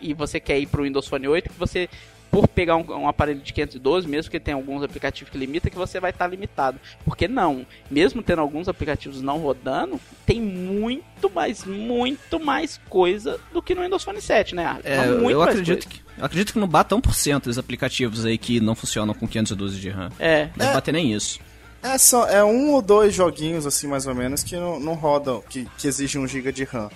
[0.00, 1.88] e você quer ir pro Windows Phone 8, que você
[2.30, 5.76] por pegar um, um, aparelho de 512, mesmo que tenha alguns aplicativos que limitam, que
[5.76, 6.78] você vai estar tá limitado.
[7.04, 13.60] Porque não, mesmo tendo alguns aplicativos não rodando, tem muito mais, muito mais coisa do
[13.60, 14.78] que no Windows Phone 7, né?
[14.84, 18.74] É, eu acredito que, eu acredito que não bata 1% dos aplicativos aí que não
[18.74, 20.10] funcionam com 512 de RAM.
[20.18, 20.50] É.
[20.56, 20.72] Não é.
[20.72, 21.40] bater nem isso.
[21.82, 25.42] É, só, é um ou dois joguinhos, assim, mais ou menos, que não, não rodam,
[25.48, 26.90] que, que exigem 1 GB de RAM.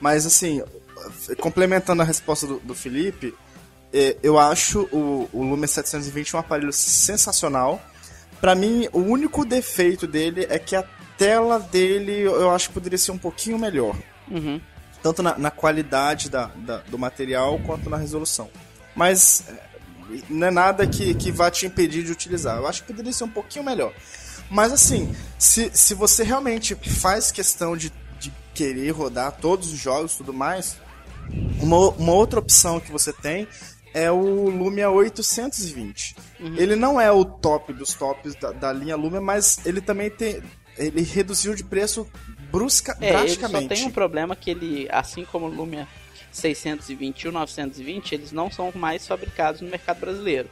[0.00, 0.62] Mas, assim,
[1.38, 3.34] complementando a resposta do, do Felipe,
[4.22, 7.80] eu acho o, o Lumen 720 um aparelho sensacional.
[8.40, 10.84] Para mim, o único defeito dele é que a
[11.18, 13.96] tela dele eu acho que poderia ser um pouquinho melhor.
[14.30, 14.60] Uhum.
[15.02, 18.48] Tanto na, na qualidade da, da, do material quanto na resolução.
[18.94, 19.70] Mas é,
[20.28, 22.56] não é nada que, que vá te impedir de utilizar.
[22.56, 23.92] Eu acho que poderia ser um pouquinho melhor.
[24.50, 30.14] Mas assim, se, se você realmente faz questão de, de querer rodar todos os jogos
[30.14, 30.76] e tudo mais,
[31.60, 33.46] uma, uma outra opção que você tem
[33.92, 36.16] é o Lumia 820.
[36.38, 36.56] Uhum.
[36.56, 40.42] Ele não é o top dos tops da, da, linha Lumia, mas ele também tem.
[40.78, 42.06] Ele reduziu de preço
[42.50, 43.64] brusca, é, drasticamente.
[43.64, 45.86] Ele só tem um problema que ele, assim como o Lumia
[46.32, 50.48] 620 e o 920, eles não são mais fabricados no mercado brasileiro.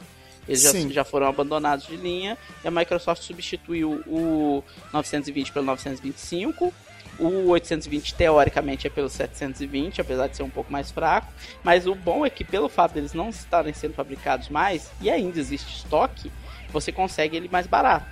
[0.46, 6.72] Eles já, já, foram abandonados de linha e a Microsoft substituiu o 920 pelo 925
[7.18, 11.32] o 820 teoricamente é pelo 720, apesar de ser um pouco mais fraco.
[11.62, 15.38] Mas o bom é que pelo fato deles não estarem sendo fabricados mais e ainda
[15.38, 16.30] existe estoque,
[16.70, 18.06] você consegue ele mais barato.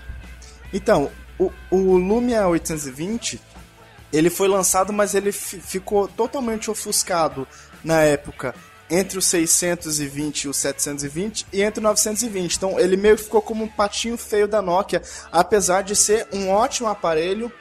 [0.73, 3.41] Então, o, o Lumia 820
[4.13, 7.47] ele foi lançado, mas ele ficou totalmente ofuscado
[7.85, 8.55] na época
[8.89, 12.57] entre o 620 e o 720 e entre o 920.
[12.57, 16.49] Então ele meio que ficou como um patinho feio da Nokia, apesar de ser um
[16.51, 17.53] ótimo aparelho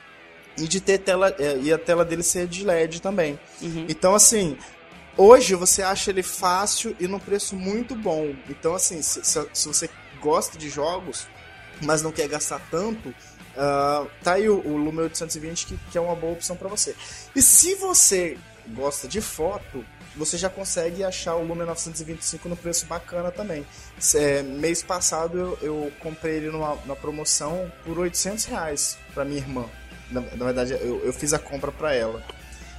[0.58, 3.40] e de ter tela é, e a tela dele ser de LED também.
[3.62, 3.86] Uhum.
[3.90, 4.58] Então assim,
[5.18, 8.34] hoje você acha ele fácil e num preço muito bom.
[8.50, 9.90] Então assim, se, se você
[10.22, 11.28] gosta de jogos,
[11.82, 16.02] mas não quer gastar tanto, uh, tá aí o, o Lumia 820 que, que é
[16.02, 16.96] uma boa opção para você.
[17.36, 18.38] E se você
[18.70, 19.86] gosta de foto,
[20.16, 23.66] você já consegue achar o Lumia 925 no preço bacana também.
[24.16, 29.40] É, mês passado eu, eu comprei ele numa, numa promoção por 800 reais para minha
[29.40, 29.66] irmã.
[30.10, 32.24] Na, na verdade, eu, eu, fiz a compra para ela.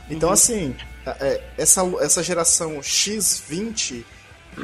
[0.08, 0.34] Então, uhum.
[0.34, 0.76] assim,
[1.20, 4.04] é, essa, essa geração X20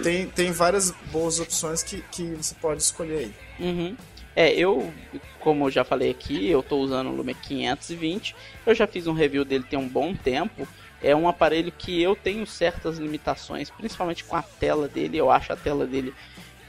[0.02, 3.34] tem, tem várias boas opções que, que você pode escolher aí.
[3.58, 3.96] Uhum.
[4.34, 4.92] É, eu,
[5.40, 8.34] como eu já falei aqui, eu estou usando o Lume 520.
[8.64, 10.66] Eu já fiz um review dele tem um bom tempo.
[11.02, 15.18] É um aparelho que eu tenho certas limitações, principalmente com a tela dele.
[15.18, 16.14] Eu acho a tela dele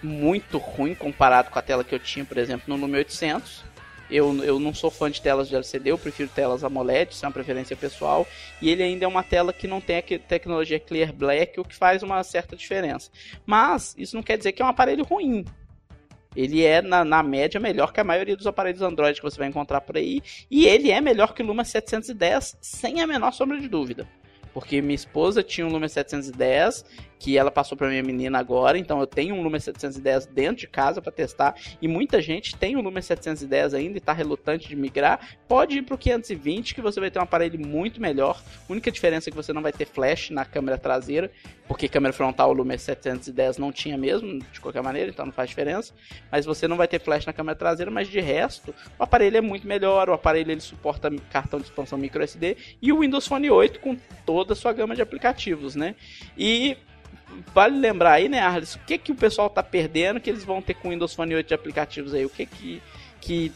[0.01, 3.63] muito ruim comparado com a tela que eu tinha, por exemplo, no Lume 800.
[4.09, 7.27] Eu, eu não sou fã de telas de LCD, eu prefiro telas AMOLED, isso é
[7.27, 8.27] uma preferência pessoal.
[8.61, 11.75] E ele ainda é uma tela que não tem a tecnologia Clear Black, o que
[11.75, 13.09] faz uma certa diferença.
[13.45, 15.45] Mas isso não quer dizer que é um aparelho ruim.
[16.35, 19.47] Ele é, na, na, média, melhor que a maioria dos aparelhos Android que você vai
[19.47, 20.21] encontrar por aí.
[20.49, 24.07] E ele é melhor que o Luma 710, sem a menor sombra de dúvida.
[24.53, 26.85] Porque minha esposa tinha um Lumia 710,
[27.23, 30.67] que ela passou para minha menina agora, então eu tenho um Lumia 710 dentro de
[30.67, 34.75] casa para testar, e muita gente tem um Lumia 710 ainda e está relutante de
[34.75, 38.43] migrar, pode ir para o 520 que você vai ter um aparelho muito melhor.
[38.67, 41.31] A única diferença é que você não vai ter flash na câmera traseira,
[41.65, 45.47] porque câmera frontal o Lumia 710 não tinha mesmo, de qualquer maneira, então não faz
[45.49, 45.93] diferença.
[46.29, 49.41] Mas você não vai ter flash na câmera traseira, mas de resto, o aparelho é
[49.41, 53.49] muito melhor, o aparelho ele suporta cartão de expansão micro SD e o Windows Phone
[53.49, 53.95] 8 com
[54.43, 55.95] toda a sua gama de aplicativos, né?
[56.37, 56.77] E
[57.53, 60.61] vale lembrar aí, né, Arles, o que que o pessoal tá perdendo que eles vão
[60.61, 62.25] ter com o Windows Phone 8 de aplicativos aí?
[62.25, 62.81] O que que,
[63.21, 63.51] que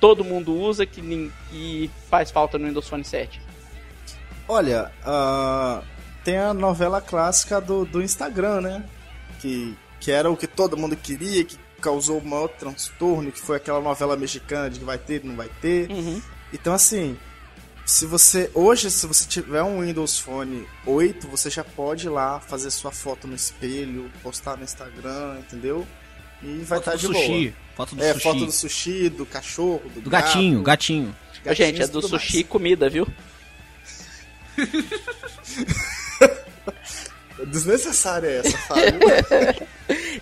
[0.00, 1.02] todo mundo usa que,
[1.50, 3.40] que faz falta no Windows Phone 7?
[4.46, 5.84] Olha, uh,
[6.24, 8.84] tem a novela clássica do, do Instagram, né?
[9.40, 13.56] Que, que era o que todo mundo queria, que causou o maior transtorno, que foi
[13.56, 15.90] aquela novela mexicana de que vai ter, não vai ter.
[15.90, 16.22] Uhum.
[16.52, 17.16] Então, assim,
[17.88, 22.38] se você hoje se você tiver um Windows Phone 8, você já pode ir lá
[22.38, 25.88] fazer sua foto no espelho, postar no Instagram, entendeu?
[26.42, 27.48] E vai estar tá de sushi.
[27.48, 27.54] boa.
[27.74, 28.22] Foto do é, sushi.
[28.22, 31.16] foto do sushi, do cachorro, do, Do gato, gatinho, gatinho.
[31.52, 32.10] Gente, é do mais.
[32.10, 33.08] sushi e comida, viu?
[37.46, 38.98] Desnecessária essa, Fábio.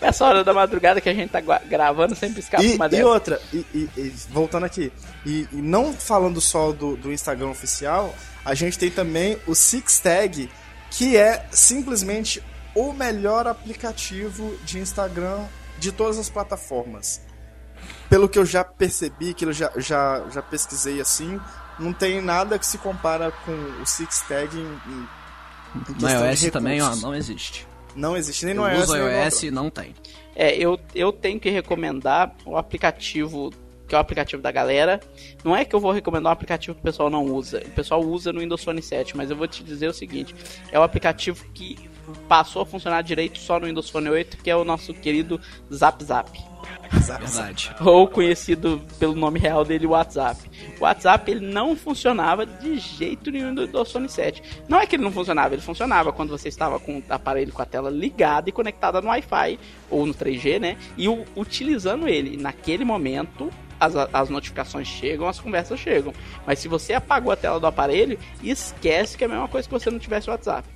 [0.00, 3.06] Essa hora da madrugada que a gente tá gravando sempre escapa E, uma e dessa.
[3.06, 4.92] outra, e, e- e voltando aqui,
[5.24, 8.14] e, e não falando só do, do Instagram oficial,
[8.44, 10.50] a gente tem também o Six Tag,
[10.90, 12.42] que é simplesmente
[12.74, 15.44] o melhor aplicativo de Instagram
[15.78, 17.20] de todas as plataformas.
[18.08, 21.40] Pelo que eu já percebi, que eu já, já, já pesquisei assim,
[21.78, 23.52] não tem nada que se compara com
[23.82, 25.08] o Six Tag em, em
[26.00, 27.66] No iOS também, ó, não existe.
[27.94, 28.82] Não existe nem Eu no iOS.
[28.84, 29.94] uso nem no iOS e não tem.
[30.34, 33.50] É, eu, eu tenho que recomendar o aplicativo,
[33.88, 35.00] que é o aplicativo da galera.
[35.42, 37.62] Não é que eu vou recomendar um aplicativo que o pessoal não usa.
[37.64, 40.34] O pessoal usa no Windows Phone 7, mas eu vou te dizer o seguinte:
[40.70, 41.78] é o aplicativo que
[42.28, 45.40] passou a funcionar direito só no Windows Phone 8, que é o nosso querido
[45.72, 46.30] Zap Zap.
[46.90, 47.74] Verdade.
[47.80, 50.40] ou conhecido pelo nome real dele, WhatsApp.
[50.80, 54.42] O WhatsApp ele não funcionava de jeito nenhum do Windows Phone 7.
[54.68, 57.62] Não é que ele não funcionava, ele funcionava quando você estava com o aparelho com
[57.62, 59.58] a tela ligada e conectada no Wi-Fi
[59.90, 60.76] ou no 3G, né?
[60.96, 62.36] E o- utilizando ele.
[62.36, 66.12] Naquele momento, as, as notificações chegam, as conversas chegam.
[66.46, 69.72] Mas se você apagou a tela do aparelho, esquece que é a mesma coisa que
[69.74, 70.66] você não tivesse o WhatsApp.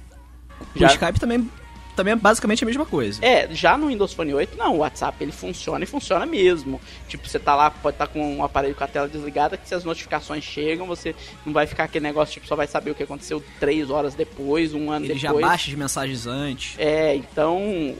[0.75, 1.51] O Skype também,
[1.97, 3.25] também é basicamente a mesma coisa.
[3.25, 6.81] É, já no Windows Phone 8, não, o WhatsApp ele funciona e funciona mesmo.
[7.09, 9.75] Tipo, você tá lá, pode estar com um aparelho com a tela desligada, que se
[9.75, 11.15] as notificações chegam, você
[11.45, 14.75] não vai ficar aquele negócio, tipo, só vai saber o que aconteceu três horas depois,
[14.75, 15.47] um ano Ele já depois.
[15.47, 16.75] baixa as mensagens antes.
[16.79, 17.95] É, então.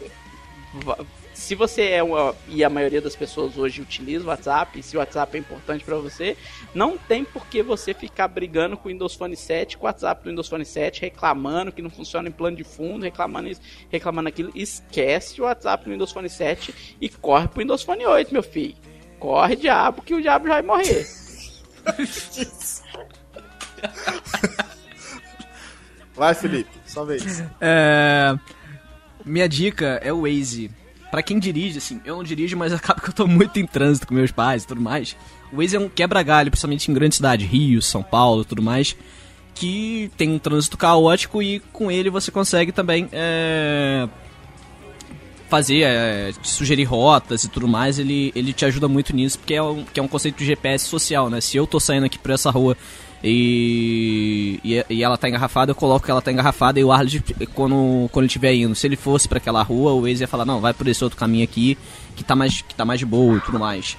[1.35, 2.35] Se você é uma.
[2.49, 5.85] E a maioria das pessoas hoje utiliza o WhatsApp, e se o WhatsApp é importante
[5.85, 6.37] pra você,
[6.75, 10.23] não tem por que você ficar brigando com o Windows Phone 7, com o WhatsApp
[10.23, 13.61] do Windows Phone 7, reclamando que não funciona em plano de fundo, reclamando isso,
[13.91, 14.53] reclamando aquilo.
[14.55, 18.77] Esquece o WhatsApp do Windows Phone 7 e corre pro Windows Phone 8, meu filho.
[19.19, 21.07] Corre, diabo, que o diabo já vai morrer.
[26.15, 27.43] Vai, Felipe, sua vez.
[27.61, 28.37] É,
[29.25, 30.71] Minha dica é o Waze.
[31.11, 34.07] Pra quem dirige, assim, eu não dirijo, mas acaba que eu tô muito em trânsito
[34.07, 35.17] com meus pais e tudo mais.
[35.53, 38.97] O Waze é um quebra-galho, principalmente em grande cidade, Rio, São Paulo tudo mais,
[39.55, 44.09] que tem um trânsito caótico e com ele você consegue também é,
[45.49, 47.99] fazer, é, sugerir rotas e tudo mais.
[47.99, 50.87] Ele, ele te ajuda muito nisso, porque é um, que é um conceito de GPS
[50.87, 51.41] social, né?
[51.41, 52.77] Se eu tô saindo aqui por essa rua
[53.23, 57.23] e, e, e ela tá engarrafada, eu coloco que ela tá engarrafada e o Arley,
[57.55, 60.45] quando, quando ele estiver indo, se ele fosse pra aquela rua, o Waze ia falar,
[60.45, 61.77] não, vai por esse outro caminho aqui,
[62.17, 63.97] que tá mais, que tá mais boa e tudo mais.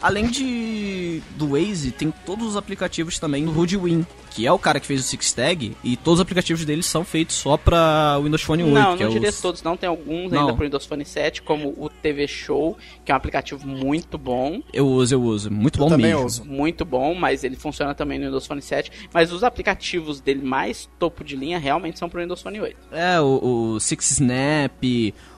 [0.00, 4.78] Além de do Waze, tem todos os aplicativos também do Hoodwin, que é o cara
[4.78, 8.42] que fez o Six Tag, e todos os aplicativos dele são feitos só pra Windows
[8.42, 8.74] Phone 8.
[8.74, 9.76] Não, que não é diria os- todos, não.
[9.76, 10.40] Tem alguns Não.
[10.42, 14.62] ainda pro Windows Phone 7, como o TV Show, que é um aplicativo muito bom.
[14.72, 15.50] Eu uso, eu uso.
[15.50, 16.24] Muito bom também mesmo.
[16.26, 16.44] uso.
[16.44, 18.92] muito bom, mas ele funciona também no Windows Phone 7.
[19.12, 22.76] Mas os aplicativos dele mais topo de linha realmente são pro Windows Phone 8.
[22.92, 24.72] É, o, o Six Snap,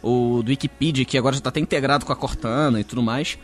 [0.03, 3.39] o do Wikipedia, que agora já tá até integrado com a Cortana e tudo mais,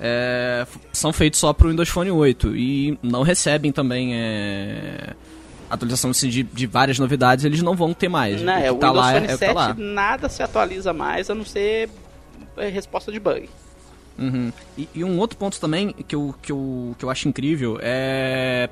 [0.00, 5.14] é, são feitos só pro Windows Phone 8 e não recebem também é,
[5.70, 8.42] atualização assim, de, de várias novidades, eles não vão ter mais.
[8.42, 9.54] Não, é, o o que tá Windows lá é, Phone é o que tá 7
[9.54, 9.74] lá.
[9.74, 11.88] nada se atualiza mais, a não ser
[12.56, 13.48] é, resposta de bug.
[14.18, 14.52] Uhum.
[14.78, 18.70] E, e um outro ponto também que eu, que, eu, que eu acho incrível é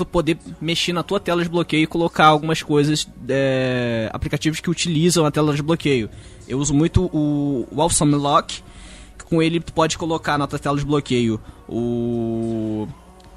[0.00, 4.70] tu poder mexer na tua tela de bloqueio e colocar algumas coisas, é, aplicativos que
[4.70, 6.08] utilizam a tela de bloqueio.
[6.48, 8.62] Eu uso muito o, o Awesome Lock,
[9.30, 12.88] com ele tu pode colocar na tua tela de bloqueio o,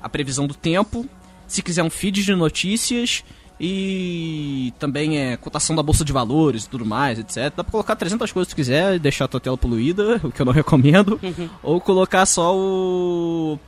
[0.01, 1.07] a previsão do tempo,
[1.47, 3.23] se quiser um feed de notícias
[3.59, 7.53] e também é cotação da bolsa de valores e tudo mais, etc.
[7.55, 10.31] Dá pra colocar 300 coisas se tu quiser e deixar a tua tela poluída, o
[10.31, 11.19] que eu não recomendo,
[11.61, 13.59] ou colocar só o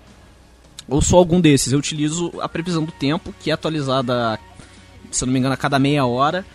[0.87, 1.71] ou só algum desses.
[1.71, 4.39] Eu utilizo a previsão do tempo, que é atualizada,
[5.11, 6.45] se não me engano, a cada meia hora.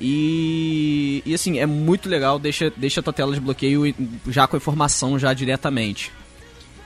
[0.00, 3.94] E, e assim, é muito legal, deixa, deixa a tua tela de bloqueio
[4.28, 6.10] já com a informação já diretamente.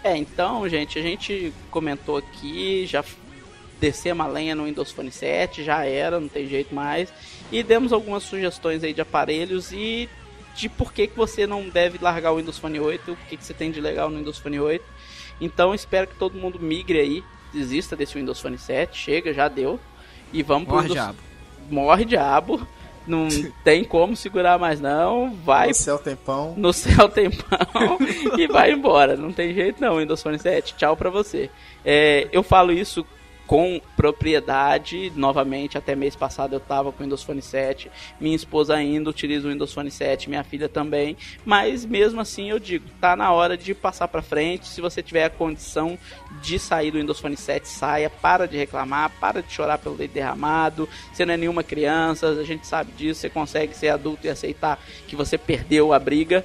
[0.05, 3.17] É, então, gente, a gente comentou aqui, já f-
[3.81, 7.13] descemos a lenha no Windows Phone 7, já era, não tem jeito mais.
[7.51, 10.09] E demos algumas sugestões aí de aparelhos e
[10.55, 13.45] de por que, que você não deve largar o Windows Phone 8, o que, que
[13.45, 14.85] você tem de legal no Windows Phone 8.
[15.41, 19.79] Então, espero que todo mundo migre aí, desista desse Windows Phone 7, chega, já deu.
[20.33, 21.05] E vamos pro Morre, Windows...
[21.05, 21.19] diabo.
[21.71, 22.67] Morre diabo.
[23.09, 23.27] Não
[23.65, 25.35] tem como segurar mais não.
[25.45, 26.55] Vai No céu tempão.
[26.57, 27.99] no céu tempão
[28.39, 29.17] e vai embora.
[29.17, 30.75] Não tem jeito não, Windows Phone 7.
[30.77, 31.51] Tchau pra você.
[31.85, 33.05] É, eu falo isso
[33.49, 35.11] com propriedade.
[35.17, 37.91] Novamente, até mês passado eu estava com o Windows Phone 7.
[38.21, 41.17] Minha esposa ainda utiliza o Windows Phone 7, minha filha também.
[41.47, 44.69] Mas mesmo assim eu digo, tá na hora de passar para frente.
[44.69, 45.99] Se você tiver a condição
[46.43, 48.11] de sair do Windows Phone 7, saia.
[48.11, 50.87] Para de reclamar, para de chorar pelo leite derramado.
[51.11, 53.21] Você não é nenhuma criança, a gente sabe disso.
[53.21, 56.45] Você consegue ser adulto e aceitar que você perdeu a briga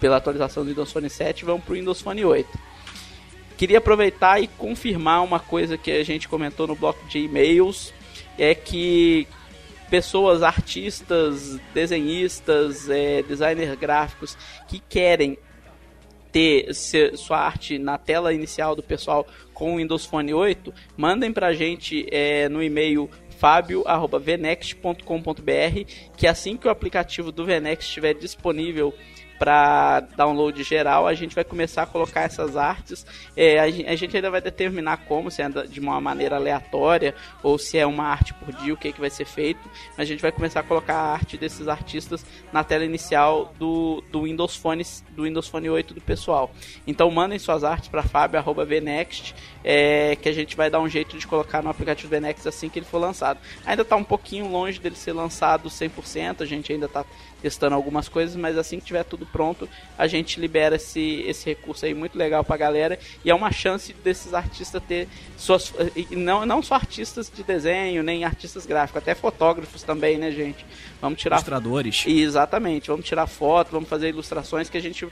[0.00, 1.44] pela atualização do Windows Phone 7.
[1.44, 2.69] Vamos pro Windows Phone 8
[3.60, 7.92] Queria aproveitar e confirmar uma coisa que a gente comentou no bloco de e-mails,
[8.38, 9.28] é que
[9.90, 14.34] pessoas, artistas, desenhistas, é, designers gráficos
[14.66, 15.36] que querem
[16.32, 21.52] ter sua arte na tela inicial do pessoal com o Windows Phone 8, mandem pra
[21.52, 25.84] gente é, no e-mail fabio@venext.com.br
[26.16, 28.94] que assim que o aplicativo do Venext estiver disponível
[29.40, 33.06] para download geral, a gente vai começar a colocar essas artes.
[33.34, 37.78] É, a, gente ainda vai determinar como, se é de uma maneira aleatória ou se
[37.78, 39.60] é uma arte por dia, o que, que vai ser feito.
[39.96, 42.22] A gente vai começar a colocar a arte desses artistas
[42.52, 46.50] na tela inicial do, do Windows Phone do Windows Phone 8 do pessoal.
[46.86, 49.34] Então mandem suas artes para fabio@vnext,
[49.64, 52.78] é, que a gente vai dar um jeito de colocar no aplicativo Vnext assim que
[52.78, 53.40] ele for lançado.
[53.64, 57.06] Ainda está um pouquinho longe dele ser lançado 100%, a gente ainda está
[57.40, 61.86] testando algumas coisas, mas assim que tiver tudo pronto, a gente libera esse, esse recurso
[61.86, 65.72] aí muito legal pra galera e é uma chance desses artistas ter suas
[66.10, 70.64] não não só artistas de desenho, nem artistas gráficos, até fotógrafos também, né, gente?
[71.00, 72.04] Vamos tirar ilustradores.
[72.06, 75.06] Exatamente, vamos tirar foto, vamos fazer ilustrações que a gente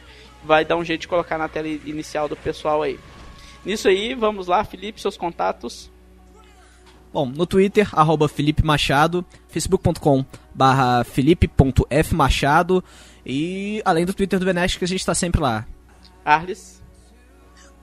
[0.44, 2.98] vai dar um jeito de colocar na tela inicial do pessoal aí.
[3.64, 5.90] Nisso aí, vamos lá, Felipe, seus contatos.
[7.12, 10.24] Bom, no Twitter, arroba Felipe Machado, facebook.com
[10.54, 12.84] barra felipe.fmachado
[13.28, 15.66] e além do Twitter do Venest que a gente está sempre lá.
[16.24, 16.82] Arles?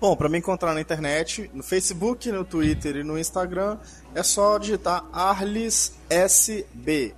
[0.01, 3.77] Bom, para me encontrar na internet, no Facebook, no Twitter e no Instagram,
[4.13, 7.15] é só digitar Arles SB.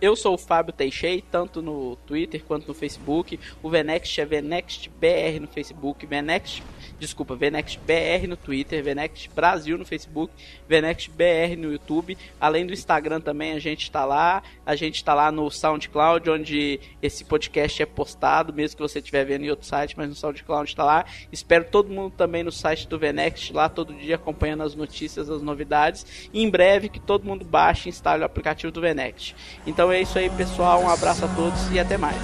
[0.00, 3.40] Eu sou o Fábio Teixeira, tanto no Twitter quanto no Facebook.
[3.62, 6.62] O Venext é VenextBR no Facebook, Venext
[6.98, 10.32] desculpa, Venext BR no Twitter, Venext Brasil no Facebook,
[10.68, 12.16] Venext BR no YouTube.
[12.40, 14.42] Além do Instagram também, a gente está lá.
[14.64, 19.24] A gente está lá no SoundCloud, onde esse podcast é postado, mesmo que você estiver
[19.24, 21.04] vendo em outro site, mas no SoundCloud está lá.
[21.30, 25.42] Espero todo mundo também no site do Venext, lá todo dia acompanhando as notícias, as
[25.42, 26.28] novidades.
[26.32, 29.34] E em breve que todo mundo baixe e instale o aplicativo do Venext.
[29.66, 30.82] Então é isso aí, pessoal.
[30.82, 32.16] Um abraço a todos e até mais.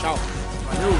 [0.00, 0.18] Tchau.
[0.66, 0.92] Valeu.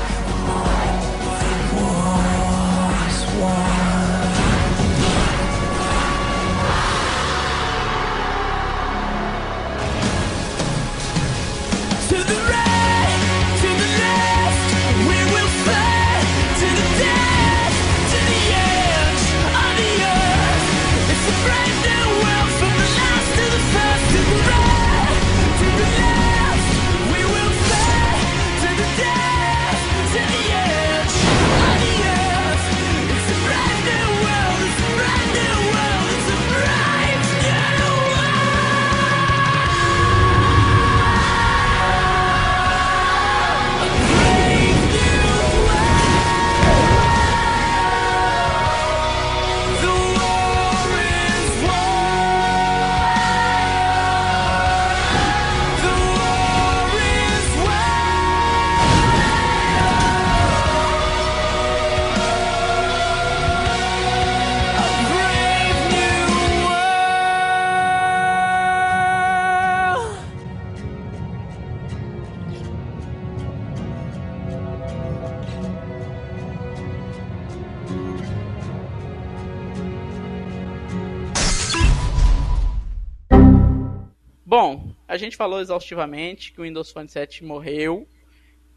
[85.09, 88.07] A gente falou exaustivamente que o Windows Phone 7 morreu.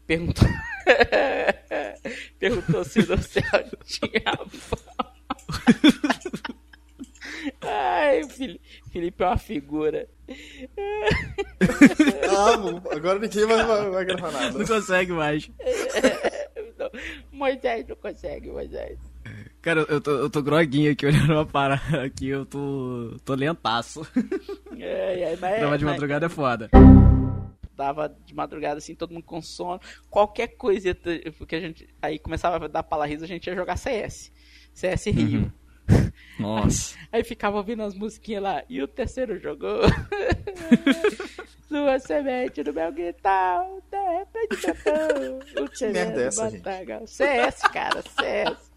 [0.06, 0.48] Perguntou,
[2.40, 3.42] Perguntou se o céu
[3.84, 4.32] tinha
[7.60, 8.22] Ai,
[8.90, 10.08] Felipe é uma figura.
[12.28, 12.82] Amo.
[12.90, 14.58] Agora ninguém vai, vai, vai gravar nada.
[14.58, 15.50] Não consegue mais.
[17.30, 18.98] Moisés não consegue, Moisés.
[19.60, 24.06] Cara, eu tô, eu tô groguinho aqui olhando uma parada aqui, eu tô, tô lentaço.
[24.78, 26.32] É, é, mas, Tava de madrugada mas...
[26.32, 26.70] é foda.
[27.76, 29.80] Tava de madrugada assim, todo mundo com sono.
[30.10, 31.88] Qualquer coisa que a gente.
[32.00, 34.32] Aí começava a dar palarrisa, a gente ia jogar CS.
[34.74, 35.40] CS Rio.
[35.40, 35.50] Uhum.
[36.38, 36.96] Nossa.
[37.12, 38.62] Aí, aí, ficava ouvindo as musiquinhas lá.
[38.68, 39.80] E o terceiro jogou.
[41.68, 43.66] Sua semente no meu guitarra.
[43.90, 45.60] De repente.
[45.60, 46.62] O que merda é essa, gente?
[47.06, 48.70] CS, cara, CS.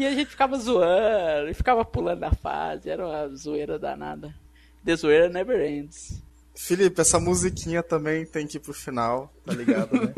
[0.00, 4.34] E a gente ficava zoando, e ficava pulando na fase, era uma zoeira danada.
[4.82, 6.22] The zoeira never ends.
[6.56, 10.10] Felipe, essa musiquinha também tem que ir pro final, tá ligado, né?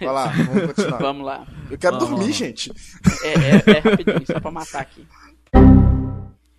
[0.00, 0.98] Vai lá, vamos continuar.
[0.98, 1.46] Vamos lá.
[1.70, 2.36] Eu quero Vamos, dormir, vamos.
[2.38, 2.72] gente.
[3.22, 5.06] É, é, é rapidinho, só pra matar aqui.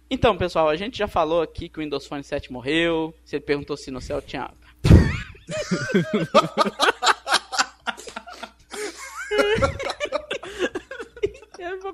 [0.07, 3.11] Então, pessoal, a gente já falou aqui que o Windows Phone 7 morreu.
[3.25, 4.51] Você perguntou se no céu tinha.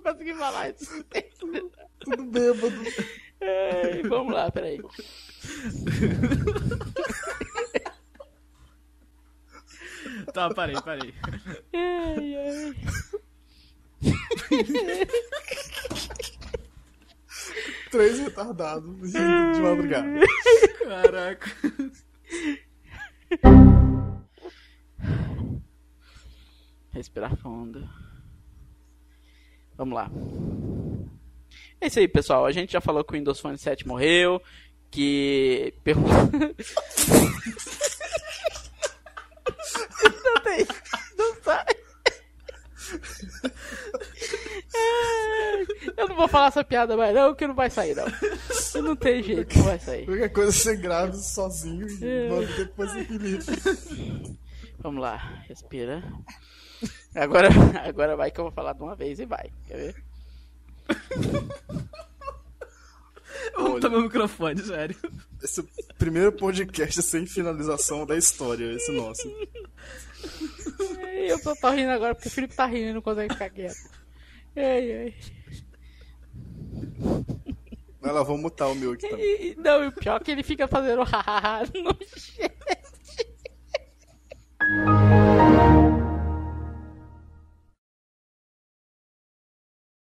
[0.04, 1.04] Conseguir falar isso.
[2.00, 2.82] Tudo bêbado.
[3.42, 4.80] Ai, vamos lá, peraí.
[10.34, 11.14] Tá, parei, parei.
[11.74, 12.76] Ai, ai.
[17.92, 20.20] Três retardados de madrugada.
[20.84, 21.52] Caraca.
[26.92, 27.88] Respirar fundo.
[29.82, 30.12] Vamos lá.
[31.82, 32.46] É isso aí, pessoal.
[32.46, 34.40] A gente já falou que o Windows Phone 7 morreu.
[34.92, 35.74] Que.
[40.24, 40.68] não tem.
[41.18, 41.66] Não sai.
[44.76, 45.66] Ai,
[45.98, 48.06] Eu não vou falar essa piada mais, não, que não vai sair, não.
[48.84, 50.06] Não tem jeito, não vai sair.
[50.06, 52.30] Qualquer coisa é você grave sozinho e É.
[52.30, 54.38] manda depois o Felipe.
[54.78, 56.04] Vamos lá, respira.
[57.16, 57.50] Agora,
[57.86, 59.52] agora vai que eu vou falar de uma vez e vai.
[59.68, 60.04] Quer ver?
[63.56, 64.96] Vamos tomar o microfone, sério.
[65.42, 69.28] Esse é o primeiro podcast sem finalização da história, esse nosso.
[71.28, 73.90] Eu só tô rindo agora porque o Felipe tá rindo e não consegue ficar quieto.
[74.56, 75.16] Ai, ai.
[78.02, 79.26] Vai lá, vamos mutar o meu aqui também.
[79.26, 82.52] E, não, e o pior é que ele fica fazendo hahaha no chat.